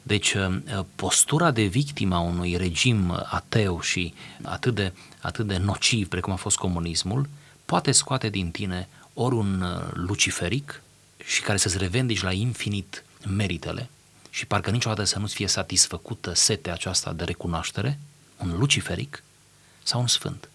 Deci 0.02 0.34
uh, 0.34 0.60
postura 0.96 1.52
de 1.52 1.64
victimă 1.64 2.16
a 2.16 2.20
unui 2.20 2.56
regim 2.56 3.12
ateu 3.30 3.82
și 3.82 4.14
atât 4.42 4.76
de, 4.76 4.94
atât 5.22 5.48
de 5.48 5.58
nociv 5.58 6.08
precum 6.08 6.34
a 6.34 6.36
fost 6.36 6.58
comunismul, 6.58 7.30
poate 7.66 7.92
scoate 7.92 8.30
din 8.30 8.52
tine 8.52 8.88
ori 9.14 9.36
un 9.36 9.62
uh, 9.62 9.90
luciferic 9.94 10.82
și 11.26 11.42
care 11.42 11.58
să-ți 11.58 11.78
revendici 11.78 12.22
la 12.22 12.32
infinit 12.32 13.04
meritele, 13.28 13.90
și 14.30 14.46
parcă 14.46 14.70
niciodată 14.70 15.04
să 15.04 15.20
nu-ți 15.20 15.36
fie 15.36 15.48
satisfăcută 15.48 16.34
setea 16.34 16.74
aceasta 16.74 17.14
de 17.14 17.24
recunoaștere, 17.24 18.00
un 18.38 18.58
luciferic 18.58 19.24
sau 19.84 20.00
un 20.00 20.08
sfânt. 20.08 20.50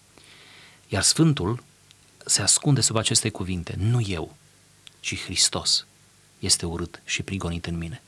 Iar 0.87 1.01
sfântul 1.01 1.63
se 2.25 2.41
ascunde 2.41 2.81
sub 2.81 2.95
aceste 2.95 3.29
cuvinte, 3.29 3.75
nu 3.77 4.01
eu, 4.01 4.35
ci 4.99 5.23
Hristos 5.23 5.85
este 6.39 6.65
urât 6.65 7.01
și 7.05 7.23
prigonit 7.23 7.65
în 7.65 7.77
mine. 7.77 8.01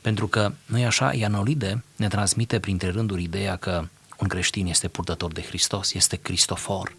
Pentru 0.00 0.28
că, 0.28 0.52
nu 0.66 0.84
așa, 0.84 1.14
Ianolide 1.14 1.84
ne 1.96 2.08
transmite 2.08 2.60
printre 2.60 2.90
rânduri 2.90 3.22
ideea 3.22 3.56
că 3.56 3.88
un 4.18 4.28
creștin 4.28 4.66
este 4.66 4.88
purtător 4.88 5.32
de 5.32 5.42
Hristos, 5.42 5.94
este 5.94 6.16
Cristofor, 6.16 6.96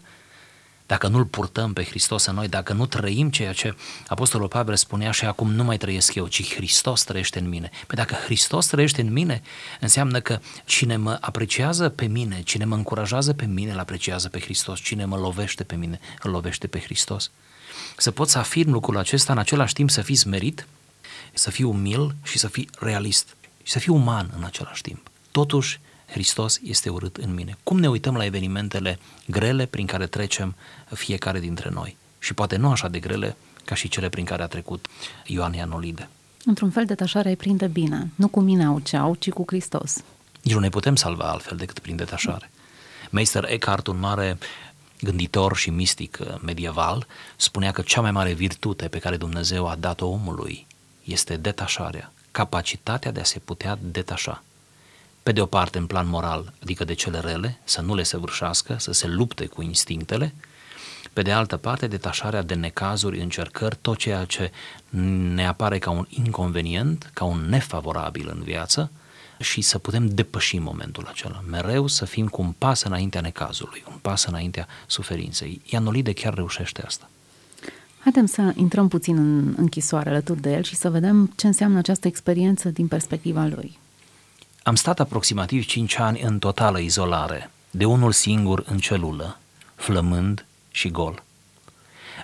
dacă 0.88 1.08
nu-L 1.08 1.24
purtăm 1.24 1.72
pe 1.72 1.84
Hristos 1.84 2.24
în 2.24 2.34
noi, 2.34 2.48
dacă 2.48 2.72
nu 2.72 2.86
trăim 2.86 3.30
ceea 3.30 3.52
ce 3.52 3.76
Apostolul 4.06 4.48
Pavel 4.48 4.76
spunea 4.76 5.10
și 5.10 5.24
acum 5.24 5.52
nu 5.52 5.64
mai 5.64 5.76
trăiesc 5.76 6.14
eu, 6.14 6.26
ci 6.26 6.54
Hristos 6.54 7.04
trăiește 7.04 7.38
în 7.38 7.48
mine. 7.48 7.70
Păi 7.86 7.96
dacă 7.96 8.14
Hristos 8.14 8.66
trăiește 8.66 9.00
în 9.00 9.12
mine, 9.12 9.42
înseamnă 9.80 10.20
că 10.20 10.40
cine 10.64 10.96
mă 10.96 11.18
apreciază 11.20 11.88
pe 11.88 12.06
mine, 12.06 12.42
cine 12.42 12.64
mă 12.64 12.74
încurajează 12.74 13.32
pe 13.32 13.44
mine, 13.44 13.72
îl 13.72 13.78
apreciază 13.78 14.28
pe 14.28 14.40
Hristos, 14.40 14.80
cine 14.80 15.04
mă 15.04 15.16
lovește 15.16 15.64
pe 15.64 15.74
mine, 15.74 16.00
îl 16.22 16.30
lovește 16.30 16.66
pe 16.66 16.80
Hristos. 16.80 17.30
Să 17.96 18.10
pot 18.10 18.28
să 18.28 18.38
afirm 18.38 18.70
lucrul 18.70 18.98
acesta, 18.98 19.32
în 19.32 19.38
același 19.38 19.74
timp 19.74 19.90
să 19.90 20.02
fii 20.02 20.16
smerit, 20.16 20.66
să 21.32 21.50
fii 21.50 21.64
umil 21.64 22.14
și 22.22 22.38
să 22.38 22.48
fii 22.48 22.68
realist 22.78 23.36
și 23.62 23.72
să 23.72 23.78
fii 23.78 23.92
uman 23.92 24.30
în 24.36 24.44
același 24.44 24.82
timp. 24.82 25.10
Totuși, 25.30 25.80
Hristos 26.10 26.60
este 26.64 26.88
urât 26.88 27.16
în 27.16 27.34
mine. 27.34 27.56
Cum 27.62 27.78
ne 27.78 27.88
uităm 27.88 28.16
la 28.16 28.24
evenimentele 28.24 28.98
grele 29.26 29.66
prin 29.66 29.86
care 29.86 30.06
trecem 30.06 30.54
fiecare 30.94 31.40
dintre 31.40 31.70
noi? 31.72 31.96
Și 32.18 32.34
poate 32.34 32.56
nu 32.56 32.70
așa 32.70 32.88
de 32.88 32.98
grele 32.98 33.36
ca 33.64 33.74
și 33.74 33.88
cele 33.88 34.08
prin 34.08 34.24
care 34.24 34.42
a 34.42 34.46
trecut 34.46 34.86
Ioan 35.26 35.52
Ianolide. 35.52 36.08
Într-un 36.44 36.70
fel, 36.70 36.84
detașarea 36.84 37.30
îi 37.30 37.36
prinde 37.36 37.66
bine. 37.66 38.10
Nu 38.14 38.28
cu 38.28 38.40
mine 38.40 38.64
au 38.64 38.78
ce 38.78 38.96
au, 38.96 39.14
ci 39.14 39.30
cu 39.30 39.44
Hristos. 39.46 39.96
Nici 40.42 40.54
nu 40.54 40.60
ne 40.60 40.68
putem 40.68 40.96
salva 40.96 41.30
altfel 41.30 41.56
decât 41.56 41.78
prin 41.78 41.96
detașare. 41.96 42.50
Meister 43.10 43.44
Eckhart, 43.48 43.86
un 43.86 43.98
mare 43.98 44.38
gânditor 45.00 45.56
și 45.56 45.70
mistic 45.70 46.18
medieval, 46.40 47.06
spunea 47.36 47.70
că 47.72 47.82
cea 47.82 48.00
mai 48.00 48.10
mare 48.10 48.32
virtute 48.32 48.88
pe 48.88 48.98
care 48.98 49.16
Dumnezeu 49.16 49.68
a 49.68 49.74
dat-o 49.74 50.06
omului 50.06 50.66
este 51.04 51.36
detașarea, 51.36 52.12
capacitatea 52.30 53.12
de 53.12 53.20
a 53.20 53.24
se 53.24 53.38
putea 53.38 53.78
detașa 53.80 54.42
pe 55.28 55.34
de 55.34 55.40
o 55.40 55.46
parte 55.46 55.78
în 55.78 55.86
plan 55.86 56.08
moral, 56.08 56.52
adică 56.62 56.84
de 56.84 56.94
cele 56.94 57.18
rele, 57.18 57.58
să 57.64 57.80
nu 57.80 57.94
le 57.94 58.02
săvârșească, 58.02 58.76
să 58.78 58.92
se 58.92 59.06
lupte 59.06 59.46
cu 59.46 59.62
instinctele, 59.62 60.34
pe 61.12 61.22
de 61.22 61.32
altă 61.32 61.56
parte 61.56 61.86
detașarea 61.86 62.42
de 62.42 62.54
necazuri, 62.54 63.20
încercări, 63.20 63.78
tot 63.80 63.96
ceea 63.96 64.24
ce 64.24 64.52
ne 65.34 65.46
apare 65.46 65.78
ca 65.78 65.90
un 65.90 66.06
inconvenient, 66.08 67.10
ca 67.14 67.24
un 67.24 67.46
nefavorabil 67.48 68.30
în 68.34 68.42
viață 68.42 68.90
și 69.38 69.60
să 69.60 69.78
putem 69.78 70.08
depăși 70.08 70.58
momentul 70.58 71.06
acela. 71.10 71.42
Mereu 71.50 71.86
să 71.86 72.04
fim 72.04 72.28
cu 72.28 72.42
un 72.42 72.54
pas 72.58 72.82
înaintea 72.82 73.20
necazului, 73.20 73.84
un 73.90 73.98
pas 74.02 74.24
înaintea 74.24 74.66
suferinței. 74.86 75.60
Ianolide 75.64 76.12
chiar 76.12 76.34
reușește 76.34 76.82
asta. 76.82 77.10
Haideți 77.98 78.32
să 78.32 78.52
intrăm 78.54 78.88
puțin 78.88 79.16
în 79.16 79.54
închisoare 79.56 80.08
alături 80.08 80.40
de 80.40 80.52
el 80.52 80.62
și 80.62 80.76
să 80.76 80.90
vedem 80.90 81.32
ce 81.36 81.46
înseamnă 81.46 81.78
această 81.78 82.06
experiență 82.06 82.68
din 82.68 82.88
perspectiva 82.88 83.46
lui. 83.46 83.77
Am 84.62 84.74
stat 84.74 85.00
aproximativ 85.00 85.64
5 85.64 85.98
ani 85.98 86.20
în 86.20 86.38
totală 86.38 86.78
izolare, 86.78 87.50
de 87.70 87.84
unul 87.84 88.12
singur 88.12 88.62
în 88.66 88.78
celulă, 88.78 89.38
flămând 89.74 90.46
și 90.70 90.88
gol. 90.90 91.22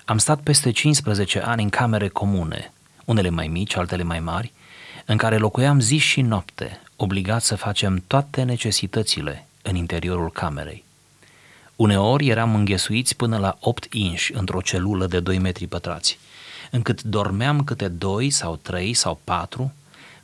Am 0.05 0.19
stat 0.19 0.41
peste 0.41 0.71
15 0.71 1.41
ani 1.41 1.63
în 1.63 1.69
camere 1.69 2.09
comune, 2.09 2.73
unele 3.05 3.29
mai 3.29 3.47
mici, 3.49 3.77
altele 3.77 4.03
mai 4.03 4.21
mari, 4.21 4.53
în 5.05 5.17
care 5.17 5.37
locuiam 5.37 5.81
zi 5.81 5.97
și 5.97 6.21
noapte, 6.21 6.81
obligat 6.97 7.43
să 7.43 7.57
facem 7.57 8.03
toate 8.07 8.43
necesitățile 8.43 9.47
în 9.63 9.77
interiorul 9.77 10.31
camerei. 10.31 10.85
Uneori 11.77 12.29
eram 12.29 12.55
înghesuiți 12.55 13.17
până 13.17 13.39
la 13.39 13.57
8 13.61 13.87
inși 13.93 14.33
într-o 14.35 14.61
celulă 14.61 15.07
de 15.07 15.21
2 15.21 15.39
metri 15.39 15.67
pătrați, 15.67 16.19
încât 16.71 17.03
dormeam 17.03 17.65
câte 17.65 17.89
2 17.89 18.31
sau 18.31 18.57
3 18.57 18.95
sau 18.95 19.21
4 19.25 19.73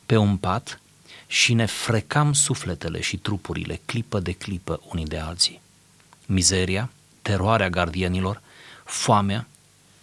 pe 0.05 0.17
un 0.17 0.37
pat 0.37 0.79
și 1.31 1.53
ne 1.53 1.65
frecam 1.65 2.33
sufletele 2.33 3.01
și 3.01 3.17
trupurile 3.17 3.81
clipă 3.85 4.19
de 4.19 4.31
clipă 4.31 4.81
unii 4.89 5.05
de 5.05 5.17
alții. 5.17 5.61
Mizeria, 6.25 6.89
teroarea 7.21 7.69
gardienilor, 7.69 8.41
foamea, 8.83 9.47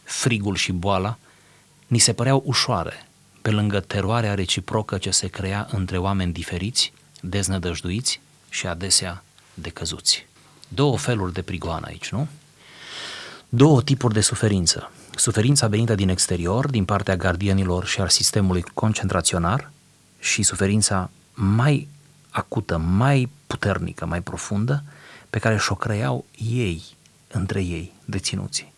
frigul 0.04 0.56
și 0.56 0.73
boala 0.73 1.18
ni 1.87 1.99
se 1.99 2.12
păreau 2.12 2.42
ușoare, 2.47 3.08
pe 3.42 3.50
lângă 3.50 3.80
teroarea 3.80 4.35
reciprocă 4.35 4.99
ce 4.99 5.11
se 5.11 5.26
crea 5.26 5.68
între 5.70 5.99
oameni 5.99 6.32
diferiți, 6.32 6.92
deznădăjduiți 7.20 8.20
și 8.49 8.66
adesea 8.66 9.25
decăzuți. 9.54 10.26
Două 10.68 10.99
feluri 10.99 11.32
de 11.32 11.42
prigoană 11.42 11.87
aici, 11.87 12.08
nu? 12.08 12.28
Două 13.49 13.82
tipuri 13.82 14.14
de 14.14 14.20
suferință. 14.20 14.92
Suferința 15.14 15.66
venită 15.66 15.94
din 15.94 16.08
exterior, 16.08 16.70
din 16.70 16.85
partea 16.85 17.16
gardienilor 17.16 17.87
și 17.87 18.00
al 18.00 18.08
sistemului 18.08 18.62
concentraționar 18.75 19.70
și 20.19 20.43
suferința 20.43 21.11
mai 21.35 21.89
acută, 22.31 22.77
mai 22.77 23.29
puternică, 23.47 24.07
mai 24.07 24.21
profundă, 24.21 24.83
pe 25.31 25.39
care 25.39 25.59
și-o 25.59 25.75
creau 25.75 26.25
ei, 26.37 26.83
între 27.29 27.63
ei, 27.63 27.93
deținuții. 28.05 28.73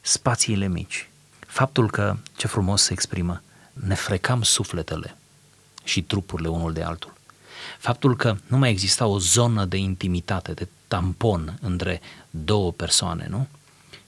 Spațiile 0.00 0.68
mici. 0.68 1.08
Faptul 1.46 1.90
că, 1.90 2.16
ce 2.36 2.46
frumos 2.46 2.82
se 2.82 2.92
exprimă, 2.92 3.42
ne 3.72 3.94
frecam 3.94 4.42
sufletele 4.42 5.16
și 5.84 6.02
trupurile 6.02 6.48
unul 6.48 6.72
de 6.72 6.82
altul. 6.82 7.14
Faptul 7.78 8.16
că 8.16 8.36
nu 8.46 8.56
mai 8.56 8.70
exista 8.70 9.06
o 9.06 9.18
zonă 9.18 9.64
de 9.64 9.76
intimitate, 9.76 10.52
de 10.52 10.68
tampon 10.88 11.58
între 11.60 12.00
două 12.30 12.72
persoane, 12.72 13.26
nu? 13.30 13.46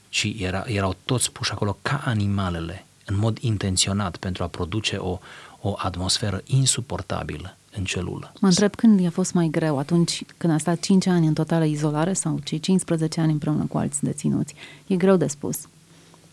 Ci 0.09 0.27
era, 0.37 0.63
erau 0.67 0.95
toți 1.05 1.31
puși 1.31 1.51
acolo 1.51 1.77
ca 1.81 2.01
animalele, 2.05 2.85
în 3.05 3.17
mod 3.17 3.37
intenționat 3.37 4.17
pentru 4.17 4.43
a 4.43 4.47
produce 4.47 4.95
o, 4.95 5.19
o 5.61 5.73
atmosferă 5.77 6.41
insuportabilă 6.45 7.57
în 7.75 7.83
celulă. 7.83 8.33
Mă 8.39 8.47
întreb 8.47 8.75
când 8.75 8.99
i-a 8.99 9.09
fost 9.09 9.33
mai 9.33 9.47
greu, 9.51 9.77
atunci 9.77 10.23
când 10.37 10.53
a 10.53 10.57
stat 10.57 10.79
5 10.79 11.05
ani 11.05 11.27
în 11.27 11.33
totală 11.33 11.65
izolare 11.65 12.13
sau 12.13 12.39
cei 12.43 12.59
15 12.59 13.21
ani 13.21 13.31
împreună 13.31 13.65
cu 13.69 13.77
alți 13.77 14.03
deținuți. 14.03 14.53
E 14.87 14.95
greu 14.95 15.15
de 15.15 15.27
spus. 15.27 15.57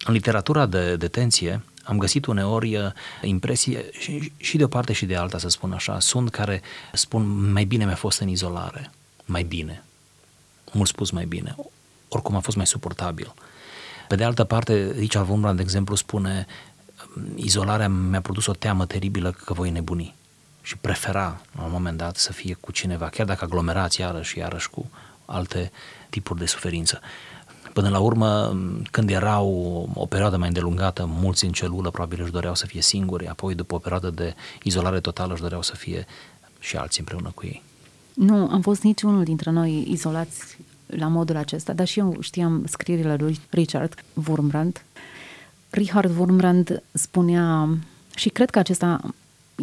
În 0.04 0.12
literatura 0.12 0.66
de 0.66 0.97
detenție 0.97 1.62
am 1.85 1.99
găsit 1.99 2.26
uneori 2.26 2.76
uh, 2.76 2.92
impresii 3.23 3.78
și, 3.99 4.33
și 4.37 4.56
de 4.56 4.64
o 4.64 4.68
parte 4.68 4.92
și 4.92 5.06
de 5.06 5.16
alta, 5.16 5.38
să 5.38 5.49
spun 5.49 5.73
așa. 5.73 6.00
Sunt 6.00 6.30
care 6.30 6.62
spun 6.92 7.52
mai 7.52 7.64
bine 7.64 7.85
mi-a 7.85 7.95
fost 7.95 8.21
în 8.21 8.28
izolare, 8.28 8.90
mai 9.25 9.42
bine, 9.42 9.85
mult 10.73 10.88
spus 10.88 11.11
mai 11.11 11.25
bine, 11.25 11.56
oricum 12.09 12.37
a 12.37 12.40
fost 12.40 12.56
mai 12.56 12.66
suportabil. 12.66 13.35
Pe 14.09 14.14
de 14.14 14.25
altă 14.25 14.45
parte, 14.45 14.92
Richard 14.99 15.28
Wurmbrand, 15.28 15.56
de 15.56 15.62
exemplu, 15.62 15.95
spune 15.95 16.47
izolarea 17.35 17.88
mi-a 17.88 18.20
produs 18.20 18.46
o 18.46 18.52
teamă 18.52 18.87
teribilă 18.87 19.30
că 19.44 19.52
voi 19.52 19.70
nebuni 19.70 20.14
și 20.62 20.76
prefera, 20.76 21.40
la 21.56 21.64
un 21.64 21.70
moment 21.70 21.96
dat, 21.96 22.16
să 22.16 22.32
fie 22.32 22.54
cu 22.61 22.73
cineva, 22.73 23.08
chiar 23.08 23.26
dacă 23.26 23.44
aglomerați 23.44 24.00
iarăși, 24.00 24.38
iarăși 24.38 24.70
cu 24.70 24.90
alte 25.25 25.70
tipuri 26.11 26.38
de 26.38 26.46
suferință. 26.46 27.00
Până 27.73 27.88
la 27.88 27.99
urmă, 27.99 28.56
când 28.90 29.11
erau 29.11 29.49
o 29.94 30.06
perioadă 30.06 30.37
mai 30.37 30.49
îndelungată, 30.49 31.06
mulți 31.08 31.44
în 31.44 31.52
celulă 31.52 31.90
probabil 31.90 32.23
își 32.23 32.30
doreau 32.30 32.54
să 32.54 32.66
fie 32.66 32.80
singuri, 32.80 33.26
apoi 33.26 33.54
după 33.54 33.75
o 33.75 33.78
perioadă 33.78 34.11
de 34.11 34.35
izolare 34.62 35.00
totală 35.00 35.32
își 35.32 35.42
doreau 35.42 35.62
să 35.62 35.75
fie 35.75 36.06
și 36.58 36.76
alții 36.76 37.00
împreună 37.00 37.32
cu 37.35 37.46
ei. 37.46 37.62
Nu, 38.14 38.49
am 38.50 38.61
fost 38.61 38.82
niciunul 38.82 39.25
dintre 39.25 39.50
noi 39.50 39.87
izolați 39.88 40.58
la 40.87 41.06
modul 41.06 41.37
acesta, 41.37 41.73
dar 41.73 41.87
și 41.87 41.99
eu 41.99 42.16
știam 42.20 42.64
scrierile 42.66 43.16
lui 43.16 43.40
Richard 43.50 44.04
Wurmbrand. 44.28 44.82
Richard 45.70 46.16
Wurmbrand 46.18 46.82
spunea, 46.92 47.68
și 48.14 48.28
cred 48.28 48.50
că 48.50 48.58
acesta 48.58 49.00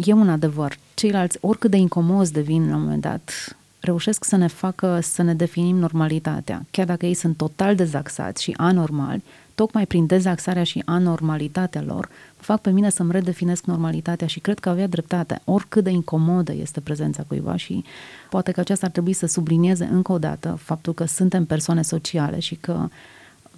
e 0.05 0.13
un 0.13 0.29
adevăr, 0.29 0.77
ceilalți, 0.93 1.37
oricât 1.41 1.71
de 1.71 1.77
incomozi 1.77 2.31
devin 2.31 2.69
la 2.69 2.75
un 2.75 2.81
moment 2.81 3.01
dat, 3.01 3.55
reușesc 3.79 4.23
să 4.23 4.35
ne 4.35 4.47
facă 4.47 4.99
să 5.01 5.21
ne 5.21 5.33
definim 5.33 5.75
normalitatea. 5.75 6.65
Chiar 6.71 6.85
dacă 6.85 7.05
ei 7.05 7.13
sunt 7.13 7.37
total 7.37 7.75
dezaxați 7.75 8.43
și 8.43 8.53
anormali, 8.57 9.23
tocmai 9.55 9.85
prin 9.85 10.05
dezaxarea 10.05 10.63
și 10.63 10.81
anormalitatea 10.85 11.81
lor, 11.81 12.09
fac 12.37 12.61
pe 12.61 12.69
mine 12.71 12.89
să-mi 12.89 13.11
redefinesc 13.11 13.65
normalitatea 13.65 14.27
și 14.27 14.39
cred 14.39 14.59
că 14.59 14.69
avea 14.69 14.87
dreptate, 14.87 15.41
oricât 15.43 15.83
de 15.83 15.89
incomodă 15.89 16.53
este 16.53 16.79
prezența 16.79 17.23
cuiva 17.27 17.55
și 17.55 17.83
poate 18.29 18.51
că 18.51 18.59
aceasta 18.59 18.85
ar 18.85 18.91
trebui 18.91 19.13
să 19.13 19.25
sublinieze 19.25 19.85
încă 19.91 20.11
o 20.11 20.17
dată 20.17 20.57
faptul 20.61 20.93
că 20.93 21.05
suntem 21.05 21.45
persoane 21.45 21.81
sociale 21.81 22.39
și 22.39 22.55
că 22.55 22.87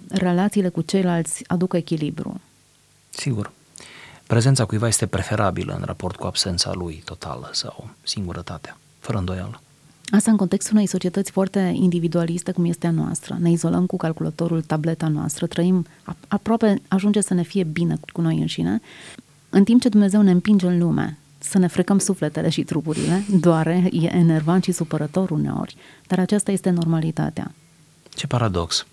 relațiile 0.08 0.68
cu 0.68 0.80
ceilalți 0.80 1.44
aduc 1.46 1.72
echilibru. 1.72 2.40
Sigur. 3.10 3.52
Prezența 4.26 4.64
cuiva 4.64 4.86
este 4.86 5.06
preferabilă 5.06 5.74
în 5.78 5.82
raport 5.84 6.16
cu 6.16 6.26
absența 6.26 6.72
lui 6.72 7.02
totală 7.04 7.50
sau 7.52 7.88
singurătatea, 8.02 8.78
fără 8.98 9.18
îndoială. 9.18 9.60
Asta 10.10 10.30
în 10.30 10.36
contextul 10.36 10.74
unei 10.74 10.86
societăți 10.86 11.30
foarte 11.30 11.72
individualiste 11.74 12.52
cum 12.52 12.64
este 12.64 12.86
a 12.86 12.90
noastră. 12.90 13.36
Ne 13.40 13.50
izolăm 13.50 13.86
cu 13.86 13.96
calculatorul, 13.96 14.62
tableta 14.62 15.08
noastră, 15.08 15.46
trăim, 15.46 15.86
aproape 16.28 16.82
ajunge 16.88 17.20
să 17.20 17.34
ne 17.34 17.42
fie 17.42 17.64
bine 17.64 17.98
cu 18.12 18.20
noi 18.20 18.38
înșine, 18.38 18.80
în 19.50 19.64
timp 19.64 19.80
ce 19.80 19.88
Dumnezeu 19.88 20.22
ne 20.22 20.30
împinge 20.30 20.66
în 20.66 20.78
lume 20.78 21.18
să 21.38 21.58
ne 21.58 21.66
frecăm 21.66 21.98
sufletele 21.98 22.48
și 22.48 22.62
trupurile, 22.62 23.24
doare, 23.40 23.88
e 23.92 24.14
enervant 24.14 24.64
și 24.64 24.72
supărător 24.72 25.30
uneori, 25.30 25.76
dar 26.06 26.18
aceasta 26.18 26.50
este 26.50 26.70
normalitatea. 26.70 27.54
Ce 28.08 28.26
paradox! 28.26 28.86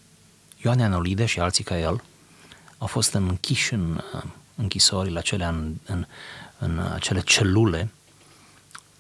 Ioan 0.63 0.81
Anolide 0.81 1.25
și 1.25 1.39
alții 1.39 1.63
ca 1.63 1.79
el 1.79 2.03
au 2.77 2.87
fost 2.87 3.13
închiși 3.13 3.73
în 3.73 4.01
închisorile 4.55 5.19
acelea, 5.19 5.49
în, 5.49 5.75
în, 5.85 6.05
în 6.59 6.79
acele 6.79 7.21
celule 7.21 7.91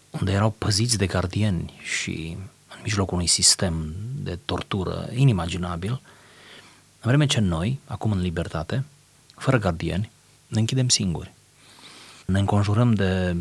unde 0.09 0.31
erau 0.31 0.49
păziți 0.49 0.97
de 0.97 1.05
gardieni 1.05 1.73
și 1.81 2.37
în 2.69 2.79
mijlocul 2.83 3.13
unui 3.13 3.27
sistem 3.27 3.95
de 4.15 4.39
tortură 4.45 5.09
inimaginabil, 5.13 5.91
în 7.01 7.09
vreme 7.09 7.25
ce 7.25 7.39
noi, 7.39 7.79
acum 7.85 8.11
în 8.11 8.21
libertate, 8.21 8.83
fără 9.35 9.57
gardieni, 9.57 10.11
ne 10.47 10.59
închidem 10.59 10.89
singuri. 10.89 11.33
Ne 12.25 12.39
înconjurăm 12.39 12.93
de 12.93 13.35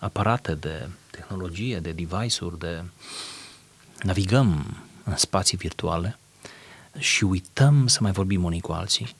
aparate, 0.00 0.54
de 0.54 0.88
tehnologie, 1.10 1.78
de 1.78 1.92
device-uri, 1.92 2.58
de 2.58 2.82
navigăm 4.02 4.76
în 5.04 5.16
spații 5.16 5.56
virtuale 5.56 6.18
și 6.98 7.24
uităm 7.24 7.86
să 7.86 7.98
mai 8.00 8.12
vorbim 8.12 8.44
unii 8.44 8.60
cu 8.60 8.72
alții. 8.72 9.16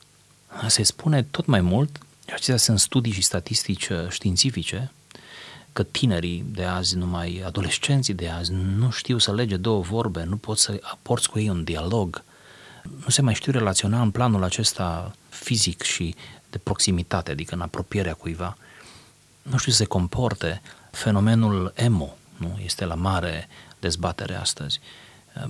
Se 0.67 0.83
spune 0.83 1.23
tot 1.23 1.47
mai 1.47 1.61
mult, 1.61 1.99
acestea 2.27 2.57
sunt 2.57 2.79
studii 2.79 3.13
și 3.13 3.23
statistici 3.23 3.89
științifice, 4.09 4.93
că 5.73 5.83
tinerii 5.83 6.45
de 6.51 6.65
azi, 6.65 6.97
numai 6.97 7.43
adolescenții 7.47 8.15
de 8.15 8.29
azi, 8.29 8.53
nu 8.53 8.91
știu 8.91 9.19
să 9.19 9.35
lege 9.35 9.57
două 9.57 9.81
vorbe, 9.81 10.25
nu 10.25 10.37
pot 10.37 10.59
să 10.59 10.81
aporți 10.83 11.31
cu 11.31 11.39
ei 11.39 11.49
un 11.49 11.65
dialog, 11.65 12.23
nu 12.83 13.09
se 13.09 13.23
mai 13.23 13.35
știu 13.35 13.53
relaționa 13.53 14.03
în 14.03 14.11
planul 14.11 14.43
acesta 14.43 15.15
fizic 15.29 15.83
și 15.83 16.15
de 16.51 16.59
proximitate, 16.59 17.31
adică 17.31 17.55
în 17.55 17.61
apropierea 17.61 18.15
cuiva. 18.15 18.57
Nu 19.43 19.57
știu 19.57 19.73
să 19.73 19.79
se 19.79 19.85
comporte. 19.85 20.63
Fenomenul 20.91 21.73
emo 21.75 22.17
nu? 22.37 22.59
este 22.65 22.85
la 22.85 22.95
mare 22.95 23.49
dezbatere 23.81 24.35
astăzi. 24.35 24.81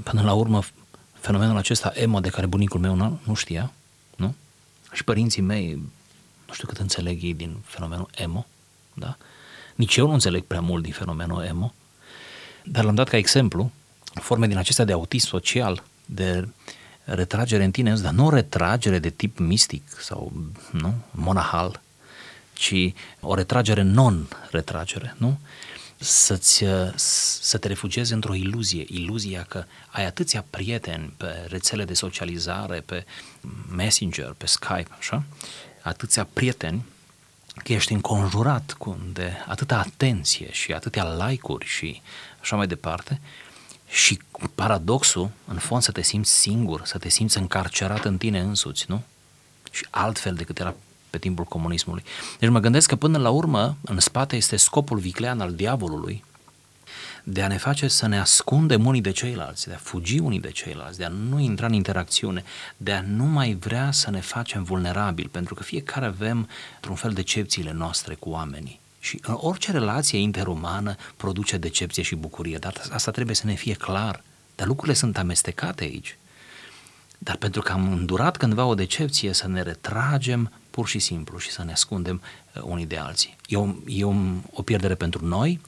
Până 0.02 0.22
la 0.22 0.32
urmă, 0.32 0.62
fenomenul 1.20 1.56
acesta 1.56 1.92
emo 1.94 2.20
de 2.20 2.28
care 2.28 2.46
bunicul 2.46 2.80
meu 2.80 2.94
nu, 2.94 3.20
nu 3.24 3.34
știa, 3.34 3.72
nu? 4.16 4.34
Și 4.92 5.04
părinții 5.04 5.42
mei, 5.42 5.74
nu 6.46 6.52
știu 6.52 6.66
cât 6.66 6.78
înțeleg 6.78 7.22
ei 7.22 7.34
din 7.34 7.56
fenomenul 7.64 8.08
emo, 8.14 8.46
da? 8.94 9.16
Nici 9.74 9.96
eu 9.96 10.06
nu 10.06 10.12
înțeleg 10.12 10.44
prea 10.44 10.60
mult 10.60 10.82
din 10.82 10.92
fenomenul 10.92 11.42
emo, 11.42 11.74
dar 12.64 12.84
l-am 12.84 12.94
dat 12.94 13.08
ca 13.08 13.16
exemplu 13.16 13.70
forme 14.14 14.46
din 14.46 14.56
acestea 14.56 14.84
de 14.84 14.92
autism 14.92 15.26
social, 15.26 15.82
de 16.04 16.48
retragere 17.04 17.64
în 17.64 17.70
tine, 17.70 17.94
dar 17.94 18.12
nu 18.12 18.26
o 18.26 18.30
retragere 18.30 18.98
de 18.98 19.10
tip 19.10 19.38
mistic 19.38 19.82
sau 20.00 20.32
nu, 20.72 20.94
monahal, 21.10 21.80
ci 22.52 22.92
o 23.20 23.34
retragere 23.34 23.82
non-retragere, 23.82 25.14
nu? 25.18 25.38
Să-ți, 26.00 26.64
să 27.40 27.58
te 27.58 27.68
refugiezi 27.68 28.12
într-o 28.12 28.34
iluzie, 28.34 28.84
iluzia 28.88 29.42
că 29.48 29.64
ai 29.88 30.06
atâția 30.06 30.44
prieteni 30.50 31.12
pe 31.16 31.46
rețele 31.48 31.84
de 31.84 31.94
socializare, 31.94 32.80
pe 32.80 33.04
Messenger, 33.70 34.34
pe 34.36 34.46
Skype, 34.46 34.88
așa, 34.98 35.22
atâția 35.82 36.28
prieteni 36.32 36.84
că 37.64 37.72
ești 37.72 37.92
înconjurat 37.92 38.74
cu 38.78 38.98
de 39.12 39.32
atâta 39.46 39.78
atenție 39.78 40.52
și 40.52 40.72
atâtea 40.72 41.26
like-uri 41.26 41.66
și 41.66 42.02
așa 42.40 42.56
mai 42.56 42.66
departe 42.66 43.20
și 43.88 44.20
paradoxul, 44.54 45.30
în 45.46 45.58
fond, 45.58 45.82
să 45.82 45.92
te 45.92 46.02
simți 46.02 46.32
singur, 46.32 46.82
să 46.84 46.98
te 46.98 47.08
simți 47.08 47.38
încarcerat 47.38 48.04
în 48.04 48.18
tine 48.18 48.40
însuți, 48.40 48.84
nu? 48.88 49.02
Și 49.70 49.86
altfel 49.90 50.34
decât 50.34 50.58
era 50.58 50.74
pe 51.10 51.18
timpul 51.18 51.44
comunismului. 51.44 52.02
Deci 52.38 52.50
mă 52.50 52.58
gândesc 52.58 52.88
că 52.88 52.96
până 52.96 53.18
la 53.18 53.30
urmă, 53.30 53.76
în 53.84 53.98
spate 53.98 54.36
este 54.36 54.56
scopul 54.56 54.98
viclean 54.98 55.40
al 55.40 55.54
diavolului 55.54 56.24
de 57.30 57.42
a 57.42 57.48
ne 57.48 57.56
face 57.56 57.88
să 57.88 58.06
ne 58.06 58.18
ascundem 58.18 58.86
unii 58.86 59.00
de 59.00 59.10
ceilalți, 59.10 59.68
de 59.68 59.74
a 59.74 59.76
fugi 59.76 60.18
unii 60.18 60.40
de 60.40 60.50
ceilalți, 60.50 60.98
de 60.98 61.04
a 61.04 61.08
nu 61.08 61.38
intra 61.38 61.66
în 61.66 61.72
interacțiune, 61.72 62.44
de 62.76 62.92
a 62.92 63.00
nu 63.00 63.24
mai 63.24 63.54
vrea 63.54 63.90
să 63.90 64.10
ne 64.10 64.20
facem 64.20 64.62
vulnerabili, 64.62 65.28
pentru 65.28 65.54
că 65.54 65.62
fiecare 65.62 66.06
avem, 66.06 66.48
într-un 66.74 66.94
fel, 66.94 67.12
decepțiile 67.12 67.72
noastre 67.72 68.14
cu 68.14 68.28
oamenii. 68.28 68.80
Și 69.00 69.18
în 69.22 69.36
orice 69.38 69.72
relație 69.72 70.18
interumană 70.18 70.96
produce 71.16 71.56
decepție 71.56 72.02
și 72.02 72.14
bucurie, 72.14 72.56
dar 72.58 72.82
asta 72.90 73.10
trebuie 73.10 73.34
să 73.34 73.46
ne 73.46 73.54
fie 73.54 73.74
clar. 73.74 74.22
Dar 74.54 74.66
lucrurile 74.66 74.96
sunt 74.96 75.18
amestecate 75.18 75.84
aici. 75.84 76.16
Dar 77.18 77.36
pentru 77.36 77.62
că 77.62 77.72
am 77.72 77.92
îndurat 77.92 78.36
cândva 78.36 78.64
o 78.64 78.74
decepție, 78.74 79.32
să 79.32 79.48
ne 79.48 79.62
retragem 79.62 80.52
pur 80.78 80.88
și 80.88 80.98
simplu 80.98 81.38
și 81.38 81.50
să 81.50 81.64
ne 81.64 81.72
ascundem 81.72 82.20
uh, 82.54 82.62
unii 82.62 82.86
de 82.86 82.96
alții. 82.96 83.36
E 83.46 83.56
o, 83.56 83.66
e 83.86 84.04
o, 84.04 84.14
o 84.52 84.62
pierdere 84.62 84.94
pentru 84.94 85.26
noi, 85.26 85.60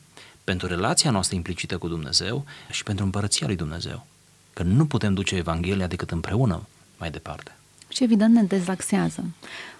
pentru 0.44 0.66
relația 0.66 1.10
noastră 1.10 1.36
implicită 1.36 1.78
cu 1.78 1.88
Dumnezeu 1.88 2.44
și 2.70 2.82
pentru 2.82 3.04
împărăția 3.04 3.46
lui 3.46 3.56
Dumnezeu. 3.56 4.06
Că 4.52 4.62
nu 4.62 4.86
putem 4.86 5.14
duce 5.14 5.36
Evanghelia 5.36 5.86
decât 5.86 6.10
împreună 6.10 6.66
mai 6.98 7.10
departe. 7.10 7.56
Și 7.88 8.02
evident 8.02 8.34
ne 8.34 8.42
dezaxează. 8.42 9.24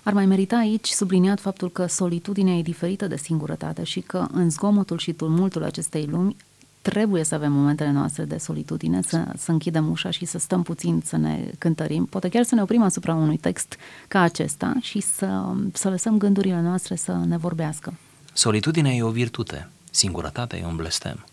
Ar 0.03 0.13
mai 0.13 0.27
merita 0.27 0.57
aici 0.57 0.89
subliniat 0.89 1.41
faptul 1.41 1.71
că 1.71 1.87
solitudinea 1.87 2.55
e 2.55 2.63
diferită 2.63 3.07
de 3.07 3.17
singurătate 3.17 3.85
și 3.85 4.01
că 4.01 4.27
în 4.33 4.51
zgomotul 4.51 4.99
și 4.99 5.13
tumultul 5.13 5.65
acestei 5.65 6.07
lumi 6.07 6.37
trebuie 6.83 7.25
să 7.25 7.35
avem 7.35 7.53
momentele 7.53 7.91
noastre 7.91 8.25
de 8.25 8.39
solitudine, 8.39 9.03
să, 9.03 9.25
să 9.37 9.51
închidem 9.51 9.91
ușa 9.91 10.11
și 10.11 10.25
să 10.25 10.39
stăm 10.39 10.63
puțin, 10.63 11.03
să 11.05 11.17
ne 11.17 11.51
cântărim, 11.59 12.05
poate 12.05 12.29
chiar 12.29 12.45
să 12.45 12.55
ne 12.55 12.63
oprim 12.63 12.83
asupra 12.83 13.15
unui 13.15 13.37
text 13.37 13.77
ca 14.09 14.21
acesta 14.21 14.75
și 14.81 15.01
să, 15.01 15.55
să 15.73 15.89
lăsăm 15.89 16.19
gândurile 16.19 16.61
noastre 16.61 16.95
să 16.95 17.13
ne 17.13 17.37
vorbească. 17.37 17.95
Solitudinea 18.33 18.93
e 18.93 19.03
o 19.03 19.11
virtute. 19.11 19.69
Singurătatea 19.91 20.59
e 20.59 20.65
un 20.65 20.77
blestem. 20.77 21.27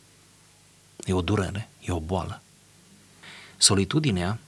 E 1.05 1.13
o 1.13 1.21
durere, 1.21 1.69
e 1.81 1.91
o 1.91 1.99
boală. 1.99 2.41
Solitudinea, 3.57 4.39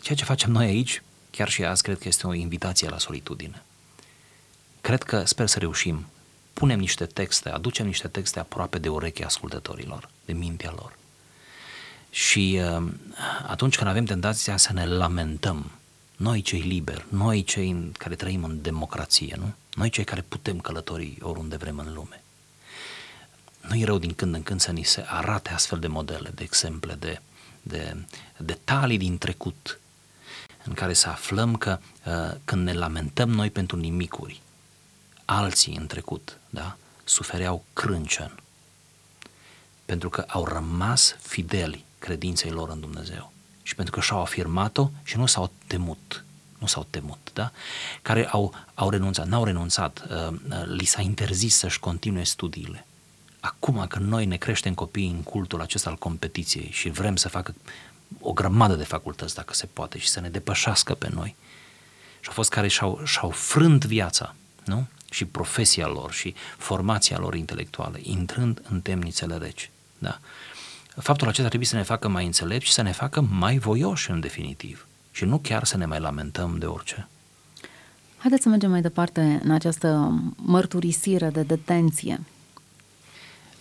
ceea 0.00 0.16
ce 0.16 0.24
facem 0.24 0.50
noi 0.50 0.66
aici, 0.66 1.02
chiar 1.30 1.48
și 1.48 1.64
azi, 1.64 1.82
cred 1.82 1.98
că 1.98 2.08
este 2.08 2.26
o 2.26 2.34
invitație 2.34 2.88
la 2.88 2.98
solitudine. 2.98 3.62
Cred 4.80 5.02
că 5.02 5.24
sper 5.24 5.46
să 5.46 5.58
reușim 5.58 6.06
punem 6.60 6.78
niște 6.78 7.06
texte, 7.06 7.48
aducem 7.48 7.86
niște 7.86 8.08
texte 8.08 8.38
aproape 8.38 8.78
de 8.78 8.88
urechea 8.88 9.26
ascultătorilor, 9.26 10.08
de 10.24 10.32
mintea 10.32 10.72
lor. 10.76 10.96
Și 12.10 12.60
uh, 12.62 12.88
atunci 13.46 13.76
când 13.76 13.90
avem 13.90 14.04
tentația 14.04 14.56
să 14.56 14.72
ne 14.72 14.86
lamentăm, 14.86 15.70
noi 16.16 16.42
cei 16.42 16.60
liberi, 16.60 17.04
noi 17.08 17.44
cei 17.44 17.92
care 17.98 18.14
trăim 18.14 18.44
în 18.44 18.62
democrație, 18.62 19.36
nu? 19.38 19.54
Noi 19.74 19.90
cei 19.90 20.04
care 20.04 20.24
putem 20.28 20.60
călători 20.60 21.18
oriunde 21.20 21.56
vrem 21.56 21.78
în 21.78 21.92
lume. 21.94 22.22
Nu 23.68 23.74
e 23.74 23.84
rău 23.84 23.98
din 23.98 24.14
când 24.14 24.34
în 24.34 24.42
când 24.42 24.60
să 24.60 24.72
ni 24.72 24.82
se 24.82 25.04
arate 25.06 25.50
astfel 25.50 25.78
de 25.78 25.86
modele, 25.86 26.30
de 26.34 26.42
exemple, 26.42 26.94
de, 26.98 27.20
de 27.62 27.96
detalii 28.36 28.98
din 28.98 29.18
trecut, 29.18 29.80
în 30.64 30.72
care 30.72 30.92
să 30.92 31.08
aflăm 31.08 31.56
că 31.56 31.78
uh, 32.06 32.36
când 32.44 32.64
ne 32.64 32.72
lamentăm 32.72 33.30
noi 33.30 33.50
pentru 33.50 33.76
nimicuri, 33.76 34.40
alții 35.30 35.76
în 35.76 35.86
trecut, 35.86 36.38
da, 36.50 36.76
sufereau 37.04 37.64
crâncen, 37.72 38.40
pentru 39.84 40.08
că 40.08 40.24
au 40.28 40.44
rămas 40.44 41.16
fideli 41.20 41.84
credinței 41.98 42.50
lor 42.50 42.68
în 42.68 42.80
Dumnezeu 42.80 43.32
și 43.62 43.74
pentru 43.74 43.94
că 43.94 44.00
și-au 44.00 44.20
afirmat-o 44.20 44.90
și 45.02 45.16
nu 45.16 45.26
s-au 45.26 45.50
temut, 45.66 46.24
nu 46.58 46.66
s-au 46.66 46.86
temut, 46.90 47.30
da? 47.32 47.50
care 48.02 48.28
au, 48.28 48.54
au 48.74 48.90
renunțat, 48.90 49.26
n-au 49.26 49.44
renunțat, 49.44 50.06
uh, 50.10 50.28
uh, 50.28 50.62
li 50.64 50.84
s-a 50.84 51.00
interzis 51.00 51.56
să-și 51.56 51.80
continue 51.80 52.24
studiile. 52.24 52.86
Acum 53.40 53.86
că 53.86 53.98
noi 53.98 54.26
ne 54.26 54.36
creștem 54.36 54.74
copiii 54.74 55.10
în 55.10 55.22
cultul 55.22 55.60
acesta 55.60 55.90
al 55.90 55.96
competiției 55.96 56.70
și 56.70 56.88
vrem 56.88 57.16
să 57.16 57.28
facă 57.28 57.54
o 58.20 58.32
grămadă 58.32 58.74
de 58.74 58.84
facultăți, 58.84 59.34
dacă 59.34 59.54
se 59.54 59.66
poate, 59.66 59.98
și 59.98 60.08
să 60.08 60.20
ne 60.20 60.28
depășească 60.28 60.94
pe 60.94 61.08
noi. 61.14 61.34
Și 62.20 62.28
au 62.28 62.34
fost 62.34 62.50
care 62.50 62.68
și-au, 62.68 63.00
și-au 63.04 63.30
frânt 63.30 63.84
viața, 63.84 64.34
nu? 64.64 64.86
Și 65.10 65.24
profesia 65.24 65.86
lor 65.86 66.12
și 66.12 66.34
formația 66.56 67.18
lor 67.18 67.34
intelectuală, 67.34 67.98
intrând 68.02 68.62
în 68.68 68.80
temnițele 68.80 69.36
reci. 69.36 69.70
Da? 69.98 70.18
Faptul 70.96 71.28
acesta 71.28 71.48
trebuie 71.48 71.68
să 71.68 71.76
ne 71.76 71.82
facă 71.82 72.08
mai 72.08 72.26
înțelepți 72.26 72.66
și 72.66 72.72
să 72.72 72.82
ne 72.82 72.92
facă 72.92 73.20
mai 73.20 73.58
voioși, 73.58 74.10
în 74.10 74.20
definitiv. 74.20 74.86
Și 75.10 75.24
nu 75.24 75.38
chiar 75.38 75.64
să 75.64 75.76
ne 75.76 75.86
mai 75.86 76.00
lamentăm 76.00 76.58
de 76.58 76.66
orice. 76.66 77.08
Haideți 78.18 78.42
să 78.42 78.48
mergem 78.48 78.70
mai 78.70 78.80
departe 78.80 79.40
în 79.42 79.50
această 79.50 80.20
mărturisire 80.36 81.30
de 81.30 81.42
detenție. 81.42 82.20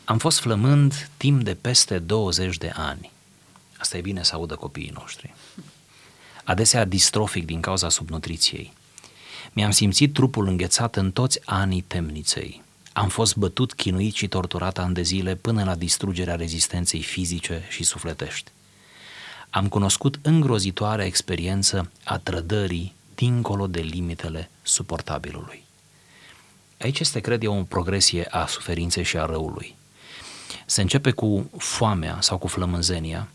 Am 0.03 0.17
fost 0.17 0.39
flămând 0.39 1.09
timp 1.17 1.43
de 1.43 1.53
peste 1.53 1.99
20 1.99 2.57
de 2.57 2.71
ani 2.75 3.11
Asta 3.79 3.97
e 3.97 4.01
bine 4.01 4.23
să 4.23 4.35
audă 4.35 4.55
copiii 4.55 4.91
noștri. 4.93 5.33
Adesea 6.43 6.85
distrofic 6.85 7.45
din 7.45 7.61
cauza 7.61 7.89
subnutriției. 7.89 8.73
Mi-am 9.53 9.71
simțit 9.71 10.13
trupul 10.13 10.47
înghețat 10.47 10.95
în 10.95 11.11
toți 11.11 11.39
anii 11.45 11.81
temniței. 11.81 12.61
Am 12.93 13.09
fost 13.09 13.35
bătut, 13.35 13.73
chinuit 13.73 14.13
și 14.13 14.27
torturat 14.27 14.77
ani 14.77 14.93
de 14.93 15.01
zile 15.01 15.35
până 15.35 15.63
la 15.63 15.75
distrugerea 15.75 16.35
rezistenței 16.35 17.01
fizice 17.01 17.65
și 17.69 17.83
sufletești. 17.83 18.51
Am 19.49 19.67
cunoscut 19.67 20.19
îngrozitoarea 20.21 21.05
experiență 21.05 21.91
a 22.03 22.17
trădării 22.17 22.93
dincolo 23.15 23.67
de 23.67 23.81
limitele 23.81 24.49
suportabilului. 24.61 25.63
Aici 26.79 26.99
este, 26.99 27.19
cred 27.19 27.43
eu, 27.43 27.59
o 27.59 27.63
progresie 27.63 28.25
a 28.29 28.45
suferinței 28.45 29.03
și 29.03 29.17
a 29.17 29.25
răului. 29.25 29.75
Se 30.65 30.81
începe 30.81 31.11
cu 31.11 31.49
foamea 31.57 32.17
sau 32.21 32.37
cu 32.37 32.47
flămânzenia, 32.47 33.27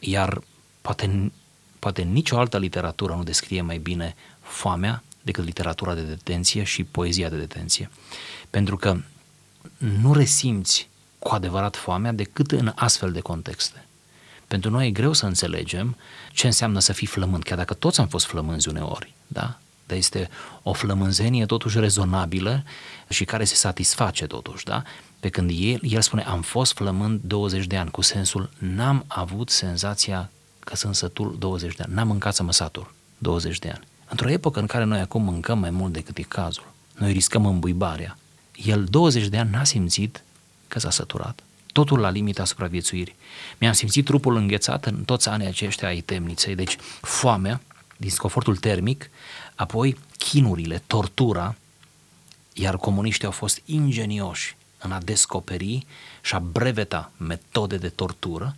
iar 0.00 0.42
poate, 0.80 1.32
poate 1.78 2.02
nicio 2.02 2.38
altă 2.38 2.58
literatură 2.58 3.14
nu 3.14 3.22
descrie 3.22 3.62
mai 3.62 3.78
bine 3.78 4.14
foamea 4.40 5.02
decât 5.28 5.44
literatura 5.44 5.94
de 5.94 6.00
detenție 6.00 6.62
și 6.62 6.84
poezia 6.84 7.28
de 7.28 7.36
detenție. 7.36 7.90
Pentru 8.50 8.76
că 8.76 9.00
nu 10.00 10.12
resimți 10.12 10.88
cu 11.18 11.34
adevărat 11.34 11.76
foamea 11.76 12.12
decât 12.12 12.52
în 12.52 12.72
astfel 12.74 13.12
de 13.12 13.20
contexte. 13.20 13.86
Pentru 14.46 14.70
noi 14.70 14.86
e 14.86 14.90
greu 14.90 15.12
să 15.12 15.26
înțelegem 15.26 15.96
ce 16.32 16.46
înseamnă 16.46 16.78
să 16.78 16.92
fii 16.92 17.06
flămând, 17.06 17.42
chiar 17.42 17.58
dacă 17.58 17.74
toți 17.74 18.00
am 18.00 18.08
fost 18.08 18.26
flămânzi 18.26 18.68
uneori, 18.68 19.14
da? 19.26 19.58
Dar 19.86 19.96
este 19.96 20.28
o 20.62 20.72
flămânzenie 20.72 21.46
totuși 21.46 21.78
rezonabilă 21.78 22.64
și 23.08 23.24
care 23.24 23.44
se 23.44 23.54
satisface 23.54 24.26
totuși, 24.26 24.64
da? 24.64 24.82
Pe 25.20 25.28
când 25.28 25.50
el, 25.54 25.80
el 25.82 26.00
spune, 26.00 26.22
am 26.22 26.42
fost 26.42 26.72
flămând 26.72 27.20
20 27.22 27.66
de 27.66 27.76
ani, 27.76 27.90
cu 27.90 28.00
sensul, 28.00 28.50
n-am 28.58 29.04
avut 29.06 29.50
senzația 29.50 30.30
că 30.58 30.76
sunt 30.76 30.94
sătul 30.94 31.36
20 31.38 31.74
de 31.74 31.82
ani, 31.82 31.94
n-am 31.94 32.06
mâncat 32.06 32.34
să 32.34 32.42
mă 32.42 32.52
satur 32.52 32.94
20 33.18 33.58
de 33.58 33.68
ani. 33.68 33.86
Într-o 34.08 34.30
epocă 34.30 34.60
în 34.60 34.66
care 34.66 34.84
noi 34.84 35.00
acum 35.00 35.22
mâncăm 35.22 35.58
mai 35.58 35.70
mult 35.70 35.92
decât 35.92 36.16
e 36.16 36.22
cazul, 36.22 36.72
noi 36.94 37.12
riscăm 37.12 37.46
îmbuibarea, 37.46 38.18
el 38.64 38.84
20 38.84 39.26
de 39.26 39.38
ani 39.38 39.50
n-a 39.50 39.64
simțit 39.64 40.22
că 40.68 40.78
s-a 40.78 40.90
săturat. 40.90 41.42
Totul 41.72 41.98
la 41.98 42.10
limita 42.10 42.44
supraviețuirii. 42.44 43.16
Mi-am 43.58 43.72
simțit 43.72 44.04
trupul 44.04 44.36
înghețat 44.36 44.84
în 44.84 45.04
toți 45.04 45.28
anii 45.28 45.46
aceștia 45.46 45.88
ai 45.88 46.00
temniței, 46.00 46.54
deci 46.54 46.76
foamea, 47.00 47.60
disconfortul 47.96 48.56
termic, 48.56 49.10
apoi 49.54 49.98
chinurile, 50.18 50.82
tortura, 50.86 51.54
iar 52.52 52.76
comuniștii 52.76 53.26
au 53.26 53.32
fost 53.32 53.62
ingenioși 53.64 54.56
în 54.78 54.92
a 54.92 55.00
descoperi 55.00 55.86
și 56.20 56.34
a 56.34 56.38
breveta 56.38 57.12
metode 57.16 57.76
de 57.76 57.88
tortură 57.88 58.56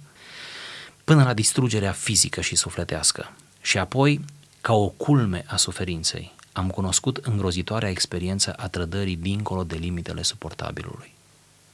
până 1.05 1.25
la 1.25 1.35
distrugerea 1.35 1.93
fizică 1.93 2.41
și 2.41 2.57
sufletească. 2.57 3.33
Și 3.61 3.79
apoi, 3.79 4.25
ca 4.61 4.73
o 4.73 4.89
culme 4.89 5.45
a 5.47 5.57
suferinței, 5.57 6.35
am 6.53 6.69
cunoscut 6.69 7.17
îngrozitoarea 7.17 7.91
experiență 7.91 8.53
a 8.53 8.69
trădării 8.69 9.17
dincolo 9.17 9.65
de 9.65 9.77
limitele 9.77 10.23
suportabilului. 10.23 11.13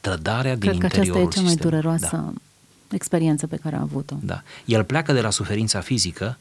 Trădarea 0.00 0.56
din 0.56 0.68
Cred 0.68 0.78
că 0.78 0.84
interiorul 0.84 1.26
aceasta 1.26 1.38
e 1.38 1.40
cea 1.40 1.46
mai 1.46 1.50
sistemului. 1.50 1.80
dureroasă 1.80 2.16
da. 2.88 2.94
experiență 2.94 3.46
pe 3.46 3.56
care 3.56 3.76
a 3.76 3.80
avut-o. 3.80 4.14
Da. 4.20 4.42
El 4.64 4.84
pleacă 4.84 5.12
de 5.12 5.20
la 5.20 5.30
suferința 5.30 5.80
fizică 5.80 6.38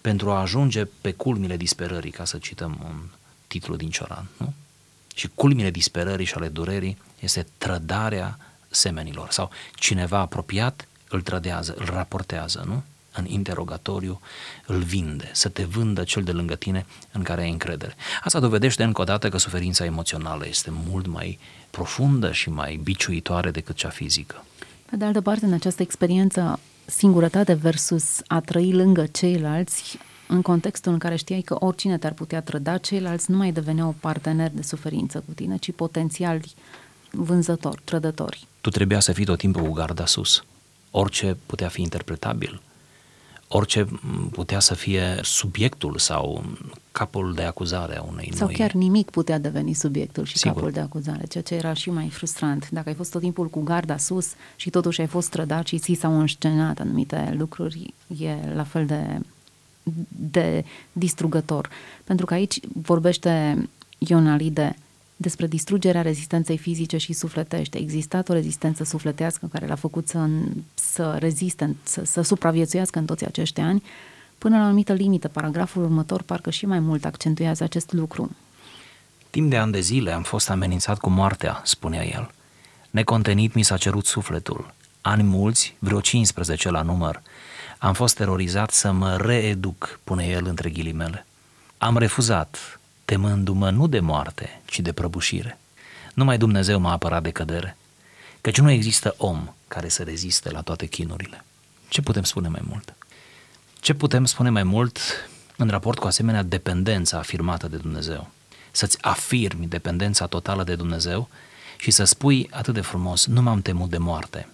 pentru 0.00 0.30
a 0.30 0.40
ajunge 0.40 0.84
pe 0.84 1.12
culmile 1.12 1.56
disperării, 1.56 2.10
ca 2.10 2.24
să 2.24 2.38
cităm 2.38 2.78
un 2.84 2.96
titlu 3.46 3.76
din 3.76 3.90
Cioran, 3.90 4.26
nu? 4.36 4.52
Și 5.14 5.28
culmile 5.34 5.70
disperării 5.70 6.26
și 6.26 6.34
ale 6.34 6.48
durerii 6.48 6.96
este 7.18 7.46
trădarea 7.58 8.38
semenilor 8.68 9.30
sau 9.30 9.50
cineva 9.74 10.18
apropiat 10.18 10.88
îl 11.08 11.20
trădează, 11.20 11.74
îl 11.78 11.84
raportează, 11.84 12.64
nu? 12.66 12.82
În 13.12 13.26
interogatoriu 13.26 14.20
îl 14.66 14.78
vinde, 14.78 15.30
să 15.32 15.48
te 15.48 15.64
vândă 15.64 16.04
cel 16.04 16.22
de 16.22 16.32
lângă 16.32 16.54
tine 16.54 16.86
în 17.12 17.22
care 17.22 17.42
ai 17.42 17.50
încredere. 17.50 17.94
Asta 18.24 18.40
dovedește 18.40 18.82
încă 18.82 19.00
o 19.00 19.04
dată 19.04 19.28
că 19.28 19.38
suferința 19.38 19.84
emoțională 19.84 20.46
este 20.46 20.72
mult 20.88 21.06
mai 21.06 21.38
profundă 21.70 22.32
și 22.32 22.50
mai 22.50 22.80
biciuitoare 22.82 23.50
decât 23.50 23.76
cea 23.76 23.88
fizică. 23.88 24.44
Pe 24.90 24.96
de 24.96 25.04
altă 25.04 25.20
parte, 25.20 25.44
în 25.44 25.52
această 25.52 25.82
experiență, 25.82 26.60
singurătate 26.84 27.52
versus 27.52 28.20
a 28.26 28.40
trăi 28.40 28.72
lângă 28.72 29.06
ceilalți, 29.06 29.98
în 30.26 30.42
contextul 30.42 30.92
în 30.92 30.98
care 30.98 31.16
știai 31.16 31.40
că 31.40 31.56
oricine 31.58 31.98
te-ar 31.98 32.12
putea 32.12 32.40
trăda, 32.40 32.78
ceilalți 32.78 33.30
nu 33.30 33.36
mai 33.36 33.52
deveneau 33.52 33.94
parteneri 34.00 34.54
de 34.54 34.62
suferință 34.62 35.22
cu 35.26 35.32
tine, 35.32 35.56
ci 35.56 35.72
potențiali 35.72 36.52
vânzători, 37.10 37.80
trădători. 37.84 38.46
Tu 38.60 38.70
trebuia 38.70 39.00
să 39.00 39.12
fii 39.12 39.24
tot 39.24 39.38
timpul 39.38 39.62
cu 39.62 39.72
garda 39.72 40.06
sus. 40.06 40.44
Orice 40.90 41.36
putea 41.46 41.68
fi 41.68 41.82
interpretabil, 41.82 42.60
orice 43.48 43.88
putea 44.30 44.60
să 44.60 44.74
fie 44.74 45.18
subiectul 45.22 45.98
sau 45.98 46.44
capul 46.92 47.34
de 47.34 47.42
acuzare 47.42 47.98
a 47.98 48.02
unei 48.02 48.30
Sau 48.34 48.46
noi... 48.46 48.56
chiar 48.56 48.72
nimic 48.72 49.10
putea 49.10 49.38
deveni 49.38 49.72
subiectul 49.72 50.24
și 50.24 50.38
Sigur. 50.38 50.56
capul 50.56 50.70
de 50.70 50.80
acuzare, 50.80 51.26
ceea 51.26 51.42
ce 51.42 51.54
era 51.54 51.72
și 51.72 51.90
mai 51.90 52.08
frustrant. 52.08 52.70
Dacă 52.70 52.88
ai 52.88 52.94
fost 52.94 53.10
tot 53.10 53.20
timpul 53.20 53.48
cu 53.48 53.60
garda 53.60 53.96
sus 53.96 54.28
și 54.56 54.70
totuși 54.70 55.00
ai 55.00 55.06
fost 55.06 55.30
trădat 55.30 55.66
și 55.66 55.78
ți 55.78 55.96
s-au 56.00 56.20
înscenat 56.20 56.80
anumite 56.80 57.34
lucruri, 57.38 57.94
e 58.18 58.34
la 58.54 58.64
fel 58.64 58.86
de, 58.86 59.20
de 60.08 60.64
distrugător. 60.92 61.68
Pentru 62.04 62.26
că 62.26 62.34
aici 62.34 62.60
vorbește 62.82 63.68
Ion 63.98 64.26
Alide 64.26 64.76
despre 65.20 65.46
distrugerea 65.46 66.02
rezistenței 66.02 66.58
fizice 66.58 66.96
și 66.96 67.12
sufletești. 67.12 67.76
A 67.76 67.80
existat 67.80 68.28
o 68.28 68.32
rezistență 68.32 68.84
sufletească 68.84 69.46
care 69.52 69.66
l-a 69.66 69.74
făcut 69.74 70.08
să, 70.08 70.28
să 70.74 71.16
reziste, 71.18 71.76
să, 71.82 72.04
să 72.04 72.20
supraviețuiască 72.22 72.98
în 72.98 73.04
toți 73.04 73.24
acești 73.24 73.60
ani, 73.60 73.82
până 74.38 74.56
la 74.56 74.62
o 74.62 74.64
anumită 74.64 74.92
limită. 74.92 75.28
Paragraful 75.28 75.82
următor 75.82 76.22
parcă 76.22 76.50
și 76.50 76.66
mai 76.66 76.78
mult 76.78 77.04
accentuează 77.04 77.64
acest 77.64 77.92
lucru. 77.92 78.30
Timp 79.30 79.50
de 79.50 79.56
ani 79.56 79.72
de 79.72 79.80
zile 79.80 80.12
am 80.12 80.22
fost 80.22 80.50
amenințat 80.50 80.98
cu 80.98 81.10
moartea, 81.10 81.60
spunea 81.64 82.06
el. 82.06 82.30
Necontenit 82.90 83.54
mi 83.54 83.62
s-a 83.62 83.76
cerut 83.76 84.06
sufletul. 84.06 84.74
Ani 85.00 85.22
mulți, 85.22 85.74
vreo 85.78 86.00
15 86.00 86.70
la 86.70 86.82
număr. 86.82 87.22
Am 87.78 87.92
fost 87.92 88.16
terorizat 88.16 88.70
să 88.70 88.92
mă 88.92 89.16
reeduc, 89.16 90.00
pune 90.04 90.26
el 90.26 90.46
între 90.46 90.70
ghilimele. 90.70 91.26
Am 91.78 91.96
refuzat, 91.96 92.77
temându-mă 93.08 93.70
nu 93.70 93.86
de 93.86 94.00
moarte, 94.00 94.60
ci 94.64 94.80
de 94.80 94.92
prăbușire. 94.92 95.58
Numai 96.14 96.38
Dumnezeu 96.38 96.80
m-a 96.80 96.92
apărat 96.92 97.22
de 97.22 97.30
cădere, 97.30 97.76
căci 98.40 98.58
nu 98.58 98.70
există 98.70 99.14
om 99.18 99.54
care 99.68 99.88
să 99.88 100.02
reziste 100.02 100.50
la 100.50 100.60
toate 100.60 100.86
chinurile. 100.86 101.44
Ce 101.88 102.02
putem 102.02 102.22
spune 102.22 102.48
mai 102.48 102.60
mult? 102.68 102.94
Ce 103.80 103.94
putem 103.94 104.24
spune 104.24 104.50
mai 104.50 104.62
mult 104.62 104.98
în 105.56 105.68
raport 105.68 105.98
cu 105.98 106.06
asemenea 106.06 106.42
dependența 106.42 107.18
afirmată 107.18 107.68
de 107.68 107.76
Dumnezeu? 107.76 108.30
Să-ți 108.70 108.98
afirmi 109.00 109.66
dependența 109.66 110.26
totală 110.26 110.64
de 110.64 110.74
Dumnezeu 110.74 111.28
și 111.76 111.90
să 111.90 112.04
spui 112.04 112.48
atât 112.50 112.74
de 112.74 112.80
frumos, 112.80 113.26
nu 113.26 113.42
m-am 113.42 113.62
temut 113.62 113.90
de 113.90 113.98
moarte, 113.98 114.48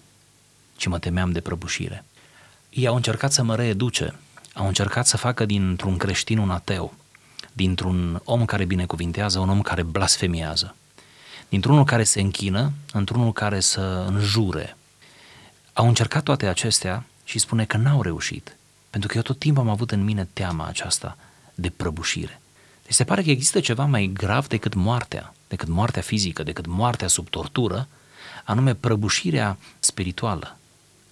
ci 0.75 0.85
mă 0.85 0.99
temeam 0.99 1.31
de 1.31 1.41
prăbușire. 1.41 2.05
Ei 2.69 2.87
au 2.87 2.95
încercat 2.95 3.31
să 3.31 3.43
mă 3.43 3.55
reeduce, 3.55 4.15
au 4.53 4.67
încercat 4.67 5.07
să 5.07 5.17
facă 5.17 5.45
dintr-un 5.45 5.97
creștin 5.97 6.37
un 6.37 6.49
ateu, 6.49 6.93
dintr-un 7.55 8.21
om 8.23 8.45
care 8.45 8.65
binecuvintează 8.65 9.39
un 9.39 9.49
om 9.49 9.61
care 9.61 9.83
blasfemiază, 9.83 10.75
dintr-unul 11.49 11.83
care 11.83 12.03
se 12.03 12.21
închină, 12.21 12.71
într-unul 12.91 13.33
care 13.33 13.59
să 13.59 14.05
înjure. 14.07 14.77
Au 15.73 15.87
încercat 15.87 16.23
toate 16.23 16.47
acestea 16.47 17.05
și 17.23 17.39
spune 17.39 17.65
că 17.65 17.77
n-au 17.77 18.01
reușit, 18.01 18.55
pentru 18.89 19.09
că 19.09 19.15
eu 19.15 19.21
tot 19.21 19.39
timpul 19.39 19.63
am 19.63 19.69
avut 19.69 19.91
în 19.91 20.03
mine 20.03 20.27
teama 20.33 20.65
aceasta 20.65 21.17
de 21.55 21.69
prăbușire. 21.69 22.41
Deci 22.83 22.93
se 22.93 23.03
pare 23.03 23.23
că 23.23 23.29
există 23.29 23.59
ceva 23.59 23.85
mai 23.85 24.11
grav 24.13 24.47
decât 24.47 24.73
moartea, 24.73 25.33
decât 25.47 25.67
moartea 25.67 26.01
fizică, 26.01 26.43
decât 26.43 26.65
moartea 26.65 27.07
sub 27.07 27.29
tortură, 27.29 27.87
anume 28.43 28.73
prăbușirea 28.73 29.57
spirituală, 29.79 30.57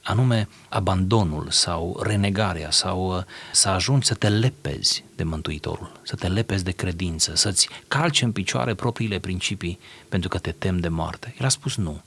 anume 0.04 0.48
abandonul 0.70 1.48
sau 1.50 2.00
renegarea 2.04 2.72
sau 2.72 3.18
uh, 3.18 3.24
să 3.52 3.70
ajungi 3.70 4.08
să 4.08 4.14
te 4.14 4.30
lepezi 4.30 5.04
de 5.16 5.24
Mântuitorul, 5.24 5.92
să 6.04 6.16
te 6.16 6.28
lepezi 6.28 6.64
de 6.64 6.72
credință, 6.72 7.36
să-ți 7.36 7.70
calci 7.88 8.22
în 8.22 8.32
picioare 8.32 8.74
propriile 8.74 9.20
principii 9.20 9.80
pentru 10.10 10.30
că 10.30 10.38
te 10.38 10.52
tem 10.52 10.80
de 10.80 10.88
moarte. 10.88 11.36
El 11.40 11.46
a 11.46 11.50
spus 11.50 11.76
nu, 11.76 12.02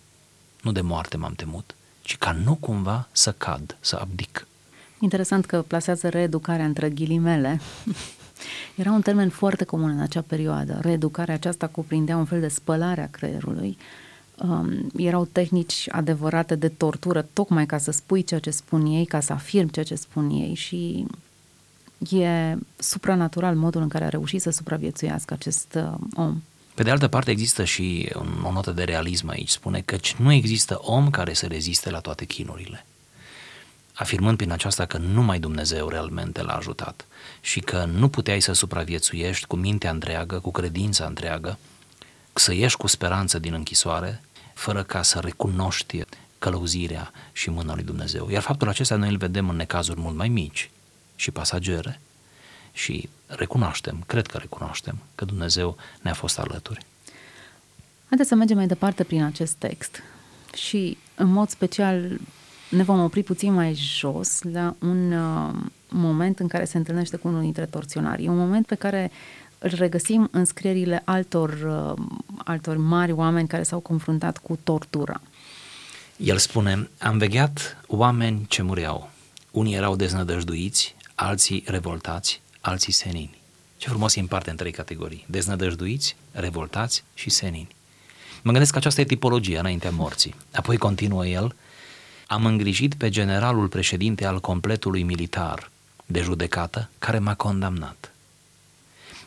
nu 0.63 0.73
de 0.73 0.81
moarte 0.81 1.17
m-am 1.17 1.33
temut, 1.33 1.75
ci 2.03 2.17
ca 2.17 2.33
nu 2.33 2.55
cumva 2.55 3.09
să 3.13 3.33
cad, 3.33 3.77
să 3.81 3.99
abdic. 4.01 4.47
Interesant 4.99 5.45
că 5.47 5.63
plasează 5.63 6.09
reeducarea 6.09 6.65
între 6.65 6.91
ghilimele. 6.91 7.61
Era 8.75 8.91
un 8.91 9.01
termen 9.01 9.29
foarte 9.29 9.65
comun 9.65 9.91
în 9.91 10.01
acea 10.01 10.25
perioadă. 10.27 10.79
Reeducarea 10.81 11.35
aceasta 11.35 11.67
cuprindea 11.67 12.17
un 12.17 12.25
fel 12.25 12.41
de 12.41 12.49
spălare 12.49 13.03
a 13.03 13.11
creierului. 13.11 13.79
Um, 14.37 14.87
erau 14.97 15.25
tehnici 15.25 15.89
adevărate 15.91 16.55
de 16.55 16.69
tortură, 16.69 17.27
tocmai 17.33 17.67
ca 17.67 17.79
să 17.79 17.91
spui 17.91 18.23
ceea 18.23 18.41
ce 18.41 18.51
spun 18.51 18.87
ei, 18.87 19.05
ca 19.05 19.21
să 19.21 19.33
afirmi 19.33 19.71
ceea 19.71 19.85
ce 19.85 19.95
spun 19.95 20.31
ei 20.31 20.55
și 20.55 21.07
e 22.17 22.57
supranatural 22.79 23.55
modul 23.55 23.83
în 23.83 23.89
care 23.89 24.05
a 24.05 24.09
reușit 24.09 24.41
să 24.41 24.51
supraviețuiască 24.51 25.35
acest 25.35 25.75
uh, 25.75 25.95
om. 26.15 26.43
Pe 26.75 26.83
de 26.83 26.91
altă 26.91 27.09
parte 27.09 27.31
există 27.31 27.65
și 27.65 28.13
o 28.43 28.53
notă 28.53 28.71
de 28.71 28.83
realism 28.83 29.29
aici, 29.29 29.49
spune 29.49 29.81
că 29.81 29.97
nu 30.19 30.33
există 30.33 30.79
om 30.83 31.11
care 31.11 31.33
să 31.33 31.47
reziste 31.47 31.91
la 31.91 32.01
toate 32.01 32.25
chinurile 32.25 32.87
afirmând 33.97 34.37
prin 34.37 34.51
aceasta 34.51 34.85
că 34.87 34.99
numai 34.99 35.39
Dumnezeu 35.39 35.89
realmente 35.89 36.43
l-a 36.43 36.57
ajutat 36.57 37.07
și 37.41 37.61
că 37.61 37.85
nu 37.85 38.09
puteai 38.09 38.41
să 38.41 38.53
supraviețuiești 38.53 39.47
cu 39.47 39.57
mintea 39.57 39.91
întreagă, 39.91 40.39
cu 40.39 40.51
credința 40.51 41.05
întreagă, 41.05 41.59
să 42.39 42.55
ieși 42.55 42.77
cu 42.77 42.87
speranță 42.87 43.39
din 43.39 43.53
închisoare, 43.53 44.23
fără 44.55 44.83
ca 44.83 45.03
să 45.03 45.19
recunoști 45.19 46.03
călăuzirea 46.39 47.11
și 47.33 47.51
mâna 47.51 47.75
lui 47.75 47.85
Dumnezeu. 47.85 48.31
Iar 48.31 48.43
faptul 48.43 48.69
acesta 48.69 48.97
noi 48.97 49.09
îl 49.09 49.17
vedem 49.17 49.49
în 49.49 49.57
necazuri 49.57 50.01
mult 50.01 50.17
mai 50.17 50.29
mici 50.29 50.71
și 51.17 51.31
pasagere 51.31 52.01
și 52.73 53.09
recunoaștem, 53.27 54.03
cred 54.07 54.27
că 54.27 54.39
recunoaștem, 54.39 54.99
că 55.15 55.25
Dumnezeu 55.25 55.77
ne-a 56.03 56.15
fost 56.15 56.39
alături. 56.39 56.87
Haideți 58.09 58.29
să 58.29 58.35
mergem 58.35 58.57
mai 58.57 58.67
departe 58.67 59.05
prin 59.05 59.23
acest 59.23 59.53
text 59.53 60.03
și 60.55 60.99
în 61.15 61.33
mod 61.33 61.49
special 61.49 62.19
ne 62.71 62.83
vom 62.83 63.03
opri 63.03 63.23
puțin 63.23 63.53
mai 63.53 63.75
jos 63.75 64.43
la 64.43 64.77
un 64.79 65.13
uh, 65.13 65.55
moment 65.89 66.39
în 66.39 66.49
care 66.49 66.65
se 66.65 66.77
întâlnește 66.77 67.17
cu 67.17 67.29
unul 67.29 67.41
dintre 67.41 67.67
torționari. 67.67 68.25
E 68.25 68.29
un 68.29 68.37
moment 68.37 68.67
pe 68.67 68.75
care 68.75 69.11
îl 69.59 69.71
regăsim 69.75 70.29
în 70.33 70.45
scrierile 70.45 71.03
altor, 71.05 71.51
uh, 71.51 72.05
altor 72.45 72.77
mari 72.77 73.13
oameni 73.13 73.49
care 73.49 73.63
s-au 73.63 73.81
confruntat 73.81 74.39
cu 74.39 74.59
tortura. 74.65 75.21
El 76.17 76.39
spune, 76.39 76.89
am 76.99 77.19
vegheat 77.19 77.85
oameni 77.87 78.45
ce 78.49 78.63
mureau. 78.63 79.11
Unii 79.51 79.75
erau 79.75 79.97
deznădăjduiți, 79.97 80.95
alții 81.15 81.65
revoltați, 81.67 82.41
alții 82.61 82.93
senini. 82.93 83.39
Ce 83.77 83.89
frumos 83.89 84.17
e 84.17 84.21
în 84.21 84.27
parte 84.27 84.51
în 84.51 84.57
trei 84.57 84.73
categorii. 84.73 85.25
Deznădăjduiți, 85.29 86.17
revoltați 86.33 87.05
și 87.15 87.31
senini. 87.31 87.69
Mă 88.43 88.51
gândesc 88.51 88.73
că 88.73 88.79
aceasta 88.79 89.01
e 89.01 89.05
tipologia 89.05 89.59
înaintea 89.59 89.91
morții. 89.91 90.35
Apoi 90.53 90.77
continuă 90.77 91.27
el, 91.27 91.55
am 92.27 92.47
îngrijit 92.47 92.95
pe 92.95 93.09
generalul 93.09 93.69
președinte 93.69 94.27
al 94.27 94.41
completului 94.41 95.03
militar 95.03 95.71
de 96.07 96.21
judecată 96.21 96.91
care 96.99 97.19
m-a 97.19 97.35
condamnat. 97.35 98.13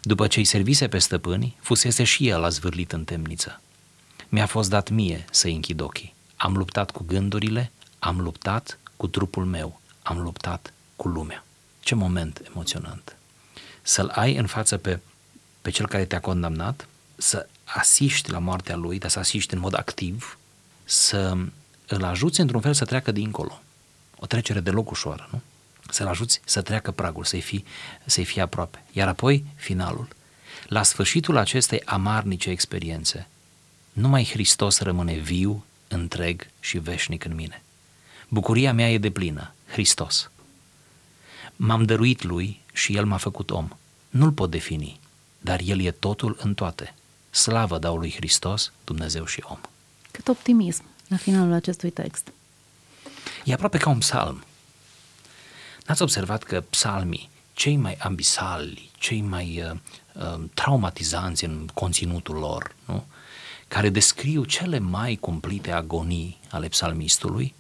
După 0.02 0.28
ce 0.28 0.40
îi 0.40 0.46
servise 0.46 0.88
pe 0.88 0.98
stăpâni, 0.98 1.58
fusese 1.60 2.04
și 2.04 2.28
el 2.28 2.50
zvârlit 2.50 2.92
în 2.92 3.04
temniță. 3.04 3.62
Mi-a 4.30 4.46
fost 4.46 4.70
dat 4.70 4.90
mie 4.90 5.26
să-i 5.32 5.56
închid 5.56 5.80
ochii. 5.80 6.14
Am 6.36 6.58
luptat 6.58 6.92
cu 6.92 7.04
gândurile, 7.04 7.72
am 8.00 8.20
luptat 8.20 8.80
cu 8.98 9.08
trupul 9.08 9.46
meu, 9.46 9.82
am 10.02 10.20
luptat 10.20 10.74
cu 10.96 11.08
lumea. 11.08 11.44
Ce 11.80 11.96
moment 11.96 12.42
emoționant! 12.48 13.16
Să-l 13.82 14.12
ai 14.16 14.36
în 14.36 14.46
față 14.46 14.78
pe, 14.78 15.00
pe 15.62 15.70
cel 15.70 15.88
care 15.88 16.06
te-a 16.06 16.20
condamnat, 16.20 16.88
să 17.16 17.48
asiști 17.64 18.32
la 18.32 18.40
moartea 18.40 18.76
lui, 18.76 19.00
dar 19.00 19.10
să 19.10 19.20
asiști 19.20 19.54
în 19.54 19.60
mod 19.60 19.74
activ, 19.74 20.38
să 20.84 21.38
îl 21.88 22.04
ajuți 22.04 22.40
într-un 22.40 22.62
fel 22.62 22.74
să 22.74 22.86
treacă 22.86 23.12
dincolo. 23.12 23.62
O 24.20 24.26
trecere 24.26 24.60
deloc 24.60 24.92
ușoară, 24.92 25.30
nu? 25.32 25.42
Să-l 25.91 26.08
ajuți 26.08 26.41
să 26.45 26.62
treacă 26.62 26.91
pragul, 26.91 27.23
să-i 27.23 27.41
fie, 27.41 27.63
să 28.06 28.21
fie 28.21 28.41
aproape. 28.41 28.84
Iar 28.91 29.08
apoi, 29.08 29.45
finalul. 29.56 30.08
La 30.67 30.84
sfârșitul 30.84 31.38
acestei 31.38 31.82
amarnice 31.86 32.49
experiențe, 32.49 33.28
numai 33.93 34.25
Hristos 34.32 34.80
rămâne 34.80 35.13
viu, 35.13 35.65
întreg 35.88 36.47
și 36.60 36.78
veșnic 36.78 37.25
în 37.25 37.36
mine. 37.36 37.63
Bucuria 38.28 38.73
mea 38.73 38.91
e 38.91 38.97
de 38.97 39.12
plină, 39.12 39.54
Hristos. 39.67 40.32
M-am 41.56 41.84
dăruit 41.84 42.23
lui 42.23 42.62
și 42.73 42.95
el 42.95 43.06
m-a 43.06 43.17
făcut 43.17 43.52
om. 43.52 43.69
Nu-l 44.10 44.32
pot 44.32 44.49
defini, 44.49 44.99
dar 45.41 45.60
el 45.63 45.82
e 45.82 45.91
totul 45.91 46.38
în 46.41 46.54
toate. 46.54 46.93
Slavă 47.30 47.78
dau 47.78 47.97
lui 47.97 48.13
Hristos, 48.15 48.71
Dumnezeu 48.84 49.25
și 49.25 49.43
om. 49.47 49.60
Cât 50.12 50.28
optimism! 50.28 50.84
la 51.10 51.17
finalul 51.17 51.54
acestui 51.54 51.89
text. 51.89 52.32
E 53.45 53.54
aproape 53.54 53.78
ca 53.78 53.89
un 53.89 53.97
psalm. 53.97 54.43
N-ați 55.89 56.02
observat 56.02 56.43
că 56.43 56.62
psalmii, 56.62 57.30
cei 57.54 57.75
mai 57.75 57.97
ambisali, 57.99 58.89
cei 58.97 59.21
mai 59.21 59.63
uh, 59.63 59.78
uh, 60.13 60.43
traumatizanți 60.54 61.45
în 61.45 61.67
conținutul 61.73 62.36
lor, 62.36 62.75
nu? 62.86 63.06
care 63.67 63.89
descriu 63.89 64.43
cele 64.43 64.80
mai 64.80 65.15
cumplite 65.15 65.71
agonii 65.71 66.39
ale 66.49 66.67
psalmistului, 66.67 67.54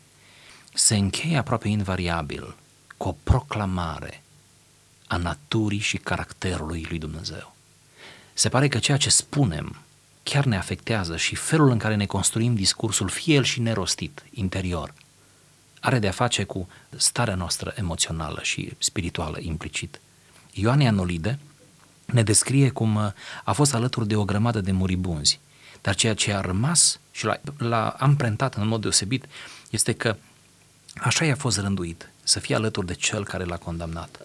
se 0.73 0.95
încheie 0.95 1.37
aproape 1.37 1.67
invariabil 1.67 2.55
cu 2.97 3.07
o 3.07 3.15
proclamare 3.23 4.23
a 5.07 5.17
naturii 5.17 5.79
și 5.79 5.97
caracterului 5.97 6.85
lui 6.89 6.99
Dumnezeu. 6.99 7.55
Se 8.33 8.49
pare 8.49 8.67
că 8.67 8.79
ceea 8.79 8.97
ce 8.97 9.09
spunem 9.09 9.81
chiar 10.23 10.45
ne 10.45 10.57
afectează 10.57 11.17
și 11.17 11.35
felul 11.35 11.69
în 11.69 11.77
care 11.77 11.95
ne 11.95 12.05
construim 12.05 12.55
discursul, 12.55 13.09
fie 13.09 13.35
el 13.35 13.43
și 13.43 13.59
nerostit, 13.61 14.25
interior, 14.31 14.93
are 15.79 15.99
de-a 15.99 16.11
face 16.11 16.43
cu 16.43 16.67
starea 16.97 17.35
noastră 17.35 17.73
emoțională 17.75 18.39
și 18.41 18.73
spirituală 18.77 19.37
implicit. 19.41 20.01
Ioan 20.51 20.81
Anolide 20.81 21.39
ne 22.05 22.23
descrie 22.23 22.69
cum 22.69 22.95
uh, 22.95 23.11
a 23.43 23.51
fost 23.51 23.73
alături 23.73 24.07
de 24.07 24.15
o 24.15 24.25
grămadă 24.25 24.61
de 24.61 24.71
muribunzi, 24.71 25.39
dar 25.81 25.95
ceea 25.95 26.13
ce 26.13 26.33
a 26.33 26.41
rămas 26.41 26.99
și 27.11 27.25
l-a, 27.25 27.39
l-a 27.57 27.89
amprentat 27.89 28.55
în 28.55 28.67
mod 28.67 28.81
deosebit 28.81 29.25
este 29.69 29.93
că 29.93 30.15
așa 30.97 31.25
i-a 31.25 31.35
fost 31.35 31.57
rânduit, 31.57 32.09
să 32.23 32.39
fie 32.39 32.55
alături 32.55 32.85
de 32.85 32.93
cel 32.93 33.23
care 33.23 33.43
l-a 33.43 33.57
condamnat. 33.57 34.19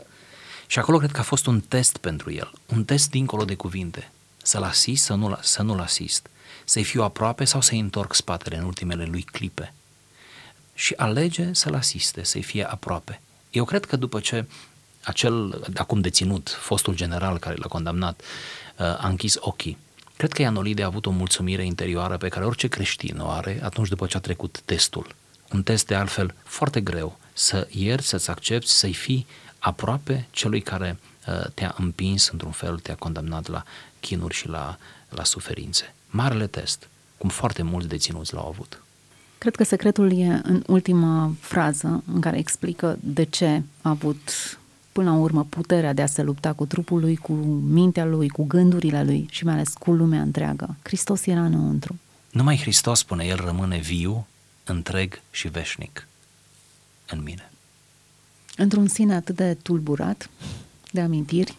Și 0.67 0.79
acolo 0.79 0.99
cred 0.99 1.11
că 1.11 1.21
a 1.21 1.23
fost 1.23 1.47
un 1.47 1.61
test 1.61 1.97
pentru 1.97 2.33
el, 2.33 2.53
un 2.67 2.85
test 2.85 3.11
dincolo 3.11 3.45
de 3.45 3.55
cuvinte, 3.55 4.11
să-l 4.43 4.63
asist, 4.63 5.05
să 5.05 5.15
nu-l, 5.15 5.39
să 5.43 5.63
nu-l 5.63 5.81
asist, 5.81 6.29
să-i 6.65 6.85
fiu 6.85 7.03
aproape 7.03 7.45
sau 7.45 7.61
să-i 7.61 7.79
întorc 7.79 8.15
spatele 8.15 8.57
în 8.57 8.65
ultimele 8.65 9.05
lui 9.05 9.23
clipe. 9.23 9.73
Și 10.75 10.95
alege 10.97 11.53
să-l 11.53 11.75
asiste, 11.75 12.25
să-i 12.25 12.43
fie 12.43 12.65
aproape. 12.65 13.21
Eu 13.51 13.65
cred 13.65 13.85
că 13.85 13.97
după 13.97 14.21
ce 14.21 14.45
acel, 15.05 15.65
acum 15.77 16.01
deținut, 16.01 16.49
fostul 16.49 16.95
general 16.95 17.39
care 17.39 17.55
l-a 17.59 17.67
condamnat, 17.67 18.21
uh, 18.21 18.87
a 18.87 19.09
închis 19.09 19.37
ochii, 19.41 19.79
cred 20.17 20.33
că 20.33 20.43
Ianolide 20.43 20.83
a 20.83 20.87
avut 20.87 21.07
o 21.07 21.11
mulțumire 21.11 21.65
interioară 21.65 22.17
pe 22.17 22.29
care 22.29 22.45
orice 22.45 22.69
creștin 22.69 23.19
o 23.19 23.29
are 23.29 23.61
atunci 23.63 23.89
după 23.89 24.07
ce 24.07 24.17
a 24.17 24.21
trecut 24.21 24.61
testul. 24.65 25.15
Un 25.53 25.63
test 25.63 25.87
de 25.87 25.95
altfel 25.95 26.35
foarte 26.45 26.81
greu, 26.81 27.19
să 27.33 27.69
ierți, 27.71 28.09
să-ți 28.09 28.31
accepti, 28.31 28.69
să-i 28.71 28.93
fii 28.93 29.27
aproape 29.59 30.27
celui 30.31 30.61
care 30.61 30.99
uh, 31.27 31.45
te-a 31.55 31.75
împins 31.79 32.29
într-un 32.29 32.51
fel, 32.51 32.79
te-a 32.79 32.95
condamnat 32.95 33.47
la 33.47 33.63
chinuri 34.01 34.35
și 34.35 34.49
la, 34.49 34.79
la 35.09 35.25
suferințe. 35.25 35.95
Marele 36.11 36.47
test, 36.47 36.89
cum 37.19 37.29
foarte 37.29 37.63
mulți 37.63 37.89
deținuți 37.89 38.35
l-au 38.35 38.49
avut. 38.49 38.84
Cred 39.45 39.57
că 39.57 39.65
secretul 39.65 40.19
e 40.19 40.41
în 40.43 40.63
ultima 40.67 41.35
frază 41.41 42.03
în 42.13 42.21
care 42.21 42.39
explică 42.39 42.99
de 43.01 43.25
ce 43.25 43.63
a 43.83 43.89
avut 43.89 44.31
până 44.93 45.11
la 45.11 45.17
urmă 45.17 45.45
puterea 45.49 45.93
de 45.93 46.03
a 46.03 46.07
se 46.07 46.23
lupta 46.23 46.53
cu 46.53 46.67
trupul 46.67 47.01
lui, 47.01 47.17
cu 47.17 47.33
mintea 47.69 48.05
lui, 48.05 48.29
cu 48.29 48.45
gândurile 48.45 49.05
lui 49.05 49.27
și 49.31 49.45
mai 49.45 49.55
ales 49.55 49.73
cu 49.73 49.93
lumea 49.93 50.21
întreagă. 50.21 50.77
Hristos 50.83 51.27
era 51.27 51.45
înăuntru. 51.45 51.99
Numai 52.31 52.57
Hristos, 52.57 52.99
spune 52.99 53.25
el, 53.25 53.37
rămâne 53.37 53.79
viu, 53.79 54.27
întreg 54.65 55.21
și 55.31 55.49
veșnic 55.49 56.09
în 57.07 57.23
mine. 57.23 57.51
Într-un 58.57 58.89
sine 58.89 59.15
atât 59.15 59.37
de 59.37 59.57
tulburat 59.63 60.31
de 60.91 61.01
amintiri, 61.01 61.57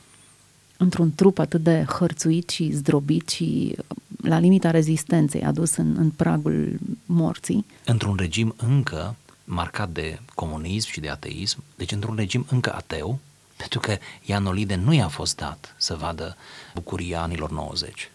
într-un 0.77 1.15
trup 1.15 1.39
atât 1.39 1.63
de 1.63 1.85
hărțuit 1.99 2.49
și 2.49 2.71
zdrobit 2.71 3.29
și 3.29 3.75
la 4.21 4.39
limita 4.39 4.71
rezistenței 4.71 5.43
adus 5.43 5.75
în, 5.75 5.95
în 5.97 6.09
pragul 6.09 6.79
morții. 7.05 7.65
Într-un 7.85 8.15
regim 8.15 8.55
încă 8.57 9.15
marcat 9.43 9.89
de 9.89 10.19
comunism 10.33 10.89
și 10.91 10.99
de 10.99 11.09
ateism, 11.09 11.63
deci 11.75 11.91
într-un 11.91 12.15
regim 12.15 12.45
încă 12.49 12.73
ateu, 12.75 13.19
pentru 13.55 13.79
că 13.79 13.97
Ianolide 14.25 14.75
nu 14.75 14.93
i-a 14.93 15.07
fost 15.07 15.35
dat 15.35 15.75
să 15.77 15.95
vadă 15.95 16.35
bucuria 16.73 17.21
anilor 17.21 17.51
90. 17.51 18.11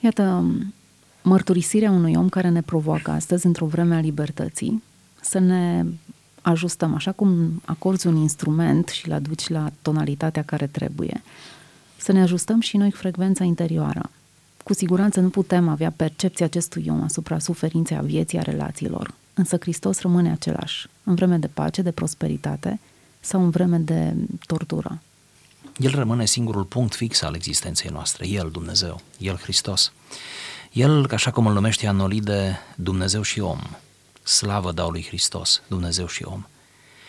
Iată, 0.00 0.44
mărturisirea 1.22 1.90
unui 1.90 2.14
om 2.14 2.28
care 2.28 2.48
ne 2.48 2.62
provoacă 2.62 3.10
astăzi, 3.10 3.46
într-o 3.46 3.66
vreme 3.66 3.94
a 3.94 4.00
libertății, 4.00 4.82
să 5.20 5.38
ne 5.38 5.84
ajustăm, 6.42 6.94
așa 6.94 7.12
cum 7.12 7.62
acorzi 7.64 8.06
un 8.06 8.16
instrument 8.16 8.88
și 8.88 9.06
îl 9.08 9.12
aduci 9.12 9.48
la 9.48 9.70
tonalitatea 9.82 10.42
care 10.42 10.66
trebuie, 10.66 11.22
să 12.02 12.12
ne 12.12 12.22
ajustăm 12.22 12.60
și 12.60 12.76
noi 12.76 12.90
frecvența 12.90 13.44
interioară. 13.44 14.10
Cu 14.64 14.74
siguranță 14.74 15.20
nu 15.20 15.28
putem 15.28 15.68
avea 15.68 15.90
percepția 15.96 16.46
acestui 16.46 16.86
om 16.88 17.02
asupra 17.02 17.38
suferinței 17.38 17.96
a 17.96 18.00
vieții, 18.00 18.38
a 18.38 18.42
relațiilor, 18.42 19.14
însă 19.34 19.56
Hristos 19.60 20.00
rămâne 20.00 20.30
același, 20.30 20.86
în 21.04 21.14
vreme 21.14 21.36
de 21.36 21.46
pace, 21.46 21.82
de 21.82 21.90
prosperitate 21.90 22.80
sau 23.20 23.42
în 23.42 23.50
vreme 23.50 23.78
de 23.78 24.14
tortură. 24.46 25.02
El 25.76 25.94
rămâne 25.94 26.24
singurul 26.24 26.64
punct 26.64 26.94
fix 26.94 27.22
al 27.22 27.34
existenței 27.34 27.90
noastre, 27.90 28.28
El, 28.28 28.50
Dumnezeu, 28.50 29.00
El, 29.18 29.36
Hristos. 29.36 29.92
El, 30.72 31.08
așa 31.12 31.30
cum 31.30 31.46
îl 31.46 31.52
numește 31.52 31.86
Anolide, 31.86 32.58
Dumnezeu 32.76 33.22
și 33.22 33.40
om. 33.40 33.58
Slavă 34.22 34.72
dau 34.72 34.90
lui 34.90 35.04
Hristos, 35.04 35.62
Dumnezeu 35.68 36.06
și 36.06 36.24
om. 36.24 36.44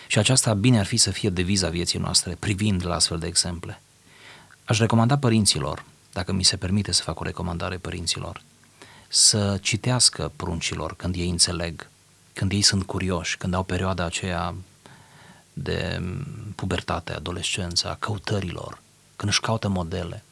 Și 0.07 0.19
aceasta 0.19 0.53
bine 0.53 0.79
ar 0.79 0.85
fi 0.85 0.97
să 0.97 1.11
fie 1.11 1.29
deviza 1.29 1.69
vieții 1.69 1.99
noastre, 1.99 2.35
privind 2.39 2.85
la 2.85 2.95
astfel 2.95 3.19
de 3.19 3.27
exemple. 3.27 3.81
Aș 4.65 4.79
recomanda 4.79 5.17
părinților, 5.17 5.85
dacă 6.13 6.31
mi 6.31 6.43
se 6.43 6.57
permite 6.57 6.91
să 6.91 7.03
fac 7.03 7.19
o 7.19 7.23
recomandare 7.23 7.77
părinților, 7.77 8.41
să 9.07 9.57
citească 9.61 10.31
pruncilor 10.35 10.95
când 10.95 11.15
ei 11.15 11.29
înțeleg, 11.29 11.89
când 12.33 12.51
ei 12.51 12.61
sunt 12.61 12.83
curioși, 12.83 13.37
când 13.37 13.53
au 13.53 13.63
perioada 13.63 14.03
aceea 14.03 14.55
de 15.53 16.01
pubertate, 16.55 17.13
adolescență, 17.13 17.89
a 17.89 17.95
căutărilor, 17.95 18.81
când 19.15 19.31
își 19.31 19.41
caută 19.41 19.67
modele, 19.67 20.23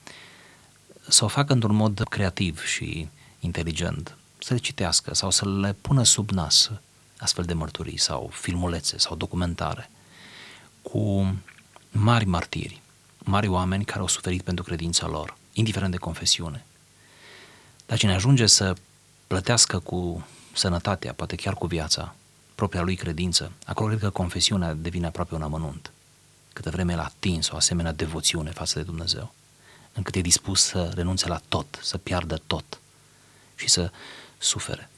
să 1.08 1.24
o 1.24 1.28
facă 1.28 1.54
într-un 1.54 1.76
mod 1.76 2.04
creativ 2.10 2.64
și 2.64 3.08
inteligent, 3.40 4.18
să 4.38 4.54
le 4.54 4.60
citească 4.60 5.14
sau 5.14 5.30
să 5.30 5.50
le 5.50 5.76
pună 5.82 6.04
sub 6.04 6.30
nas 6.30 6.72
astfel 7.18 7.46
de 7.46 7.54
mărturii 7.54 7.98
sau 7.98 8.30
filmulețe 8.34 8.98
sau 8.98 9.16
documentare 9.16 9.90
cu 10.82 11.34
mari 11.92 12.26
martiri, 12.26 12.82
mari 13.24 13.48
oameni 13.48 13.86
care 13.86 14.00
au 14.00 14.08
suferit 14.08 14.42
pentru 14.42 14.64
credința 14.64 15.08
lor, 15.08 15.38
indiferent 15.54 15.92
de 15.92 15.98
confesiune. 15.98 16.66
Dar 17.86 17.98
cine 17.98 18.14
ajunge 18.14 18.46
să 18.46 18.76
plătească 19.28 19.80
cu 19.80 20.28
sănătatea, 20.54 21.14
poate 21.14 21.36
chiar 21.36 21.54
cu 21.54 21.68
viața, 21.68 22.16
propria 22.56 22.82
lui 22.82 22.96
credință, 22.96 23.52
acolo 23.66 23.88
cred 23.88 24.00
că 24.00 24.10
confesiunea 24.10 24.74
devine 24.74 25.06
aproape 25.06 25.36
un 25.36 25.42
amănunt. 25.42 25.92
Câtă 26.54 26.70
vreme 26.70 26.94
el 26.94 27.00
a 27.00 27.04
atins 27.04 27.50
o 27.50 27.56
asemenea 27.56 27.92
devoțiune 27.92 28.50
față 28.50 28.80
de 28.80 28.86
Dumnezeu, 28.86 29.34
încât 29.94 30.16
e 30.16 30.22
dispus 30.22 30.62
să 30.62 30.92
renunțe 30.96 31.28
la 31.28 31.42
tot, 31.48 31.80
să 31.82 31.98
piardă 31.98 32.42
tot 32.48 32.80
și 33.56 33.70
să 33.70 33.92
sufere. 34.38 34.90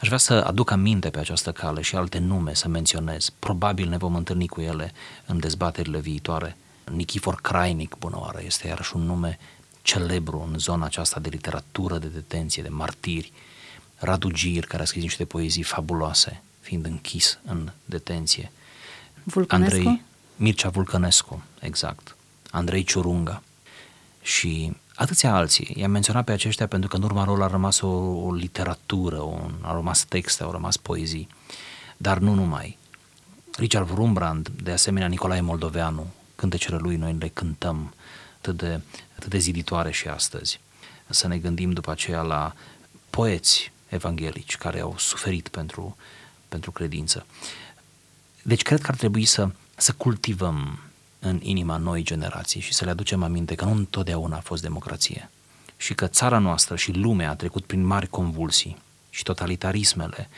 Aș 0.00 0.06
vrea 0.06 0.18
să 0.18 0.32
aduc 0.32 0.70
aminte 0.70 1.10
pe 1.10 1.18
această 1.18 1.52
cale 1.52 1.80
și 1.82 1.96
alte 1.96 2.18
nume 2.18 2.54
să 2.54 2.68
menționez. 2.68 3.30
Probabil 3.38 3.88
ne 3.88 3.96
vom 3.96 4.14
întâlni 4.14 4.46
cu 4.46 4.60
ele 4.60 4.92
în 5.26 5.38
dezbaterile 5.38 5.98
viitoare. 5.98 6.56
Nikifor 6.92 7.40
Crainic, 7.40 7.96
bună 7.98 8.18
oară, 8.18 8.40
este 8.44 8.66
iarăși 8.66 8.96
un 8.96 9.02
nume 9.02 9.38
celebru 9.82 10.48
în 10.52 10.58
zona 10.58 10.84
aceasta 10.84 11.20
de 11.20 11.28
literatură, 11.28 11.98
de 11.98 12.06
detenție, 12.06 12.62
de 12.62 12.68
martiri. 12.68 13.32
Radu 13.96 14.30
Gir, 14.30 14.66
care 14.66 14.82
a 14.82 14.86
scris 14.86 15.02
niște 15.02 15.24
poezii 15.24 15.62
fabuloase, 15.62 16.42
fiind 16.60 16.84
închis 16.84 17.38
în 17.44 17.70
detenție. 17.84 18.52
Vulcănescu? 19.24 19.76
Andrei 19.76 20.02
Mircea 20.36 20.68
Vulcănescu, 20.68 21.42
exact. 21.60 22.16
Andrei 22.50 22.84
Ciurunga. 22.84 23.42
Și 24.22 24.76
atâția 24.94 25.34
alții. 25.34 25.74
I-am 25.76 25.90
menționat 25.90 26.24
pe 26.24 26.32
aceștia 26.32 26.66
pentru 26.66 26.88
că 26.88 26.96
în 26.96 27.02
urma 27.02 27.24
lor 27.24 27.42
a 27.42 27.46
rămas 27.46 27.80
o, 27.80 27.88
o 27.88 28.32
literatură, 28.32 29.20
un, 29.20 29.54
a 29.60 29.72
rămas 29.72 30.04
texte, 30.04 30.42
au 30.42 30.50
rămas 30.50 30.76
poezii. 30.76 31.28
Dar 31.96 32.18
nu 32.18 32.34
numai. 32.34 32.78
Richard 33.56 33.90
Wurmbrand, 33.90 34.48
de 34.48 34.70
asemenea 34.70 35.08
Nicolae 35.08 35.40
Moldoveanu, 35.40 36.06
cântecele 36.36 36.76
lui 36.76 36.96
noi 36.96 37.16
le 37.18 37.28
cântăm 37.28 37.94
atât 38.38 38.56
de, 38.56 38.80
atât 39.16 39.30
de 39.30 39.38
ziditoare 39.38 39.90
și 39.90 40.08
astăzi. 40.08 40.60
Să 41.08 41.28
ne 41.28 41.38
gândim 41.38 41.72
după 41.72 41.90
aceea 41.90 42.20
la 42.20 42.54
poeți 43.10 43.72
evanghelici 43.88 44.56
care 44.56 44.80
au 44.80 44.94
suferit 44.98 45.48
pentru, 45.48 45.96
pentru 46.48 46.70
credință. 46.70 47.26
Deci 48.42 48.62
cred 48.62 48.80
că 48.80 48.90
ar 48.90 48.96
trebui 48.96 49.24
să, 49.24 49.50
să 49.76 49.92
cultivăm 49.92 50.80
în 51.18 51.40
inima 51.42 51.76
noi 51.76 52.02
generații 52.02 52.60
și 52.60 52.72
să 52.72 52.84
le 52.84 52.90
aducem 52.90 53.22
aminte 53.22 53.54
că 53.54 53.64
nu 53.64 53.70
întotdeauna 53.70 54.36
a 54.36 54.40
fost 54.40 54.62
democrație 54.62 55.30
și 55.76 55.94
că 55.94 56.06
țara 56.06 56.38
noastră 56.38 56.76
și 56.76 56.92
lumea 56.92 57.30
a 57.30 57.34
trecut 57.34 57.64
prin 57.64 57.84
mari 57.84 58.06
convulsii 58.06 58.76
și 59.10 59.22
totalitarismele 59.22 60.28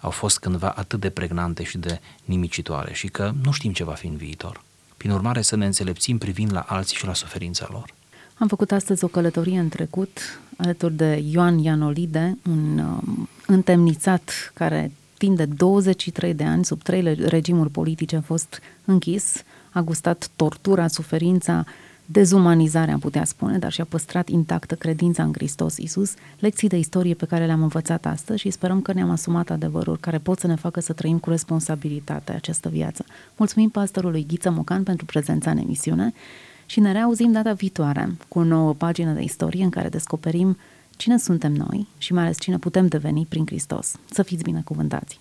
au 0.00 0.10
fost 0.10 0.38
cândva 0.38 0.70
atât 0.70 1.00
de 1.00 1.10
pregnante 1.10 1.62
și 1.62 1.78
de 1.78 2.00
nimicitoare 2.24 2.92
și 2.92 3.08
că 3.08 3.32
nu 3.42 3.52
știm 3.52 3.72
ce 3.72 3.84
va 3.84 3.94
fi 3.94 4.06
în 4.06 4.16
viitor. 4.16 4.62
Prin 4.98 5.10
urmare 5.10 5.42
să 5.42 5.56
ne 5.56 5.66
înțelepțim 5.66 6.18
privind 6.18 6.52
la 6.52 6.60
alții 6.60 6.96
și 6.96 7.06
la 7.06 7.14
suferința 7.14 7.68
lor. 7.70 7.94
Am 8.34 8.48
făcut 8.48 8.72
astăzi 8.72 9.04
o 9.04 9.08
călătorie 9.08 9.58
în 9.58 9.68
trecut 9.68 10.40
alături 10.56 10.94
de 10.94 11.24
Ioan 11.30 11.58
Ianolide, 11.58 12.38
un 12.48 12.78
um, 12.78 13.28
întemnițat 13.46 14.52
care 14.54 14.92
timp 15.18 15.36
de 15.36 15.44
23 15.44 16.34
de 16.34 16.44
ani, 16.44 16.64
sub 16.64 16.82
trei 16.82 17.14
regimuri 17.14 17.70
politice, 17.70 18.16
a 18.16 18.20
fost 18.20 18.60
închis, 18.84 19.42
a 19.70 19.80
gustat 19.80 20.30
tortura, 20.36 20.88
suferința, 20.88 21.64
dezumanizarea, 22.10 22.94
am 22.94 23.00
putea 23.00 23.24
spune, 23.24 23.58
dar 23.58 23.72
și-a 23.72 23.84
păstrat 23.84 24.28
intactă 24.28 24.74
credința 24.74 25.22
în 25.22 25.32
Hristos 25.32 25.76
Isus, 25.76 26.14
lecții 26.38 26.68
de 26.68 26.78
istorie 26.78 27.14
pe 27.14 27.26
care 27.26 27.46
le-am 27.46 27.62
învățat 27.62 28.06
astăzi 28.06 28.40
și 28.40 28.50
sperăm 28.50 28.80
că 28.82 28.92
ne-am 28.92 29.10
asumat 29.10 29.50
adevăruri 29.50 30.00
care 30.00 30.18
pot 30.18 30.38
să 30.38 30.46
ne 30.46 30.54
facă 30.54 30.80
să 30.80 30.92
trăim 30.92 31.18
cu 31.18 31.30
responsabilitate 31.30 32.32
această 32.32 32.68
viață. 32.68 33.04
Mulțumim 33.36 33.68
pastorului 33.68 34.26
Ghiță 34.28 34.50
Mocan 34.50 34.82
pentru 34.82 35.04
prezența 35.04 35.50
în 35.50 35.58
emisiune 35.58 36.12
și 36.66 36.80
ne 36.80 36.92
reauzim 36.92 37.32
data 37.32 37.52
viitoare 37.52 38.16
cu 38.28 38.38
o 38.38 38.44
nouă 38.44 38.74
pagină 38.74 39.12
de 39.12 39.22
istorie 39.22 39.64
în 39.64 39.70
care 39.70 39.88
descoperim 39.88 40.56
cine 40.96 41.18
suntem 41.18 41.52
noi 41.52 41.86
și 41.98 42.12
mai 42.12 42.22
ales 42.22 42.40
cine 42.40 42.58
putem 42.58 42.86
deveni 42.86 43.26
prin 43.28 43.46
Hristos. 43.46 43.94
Să 44.10 44.22
fiți 44.22 44.42
binecuvântați! 44.42 45.18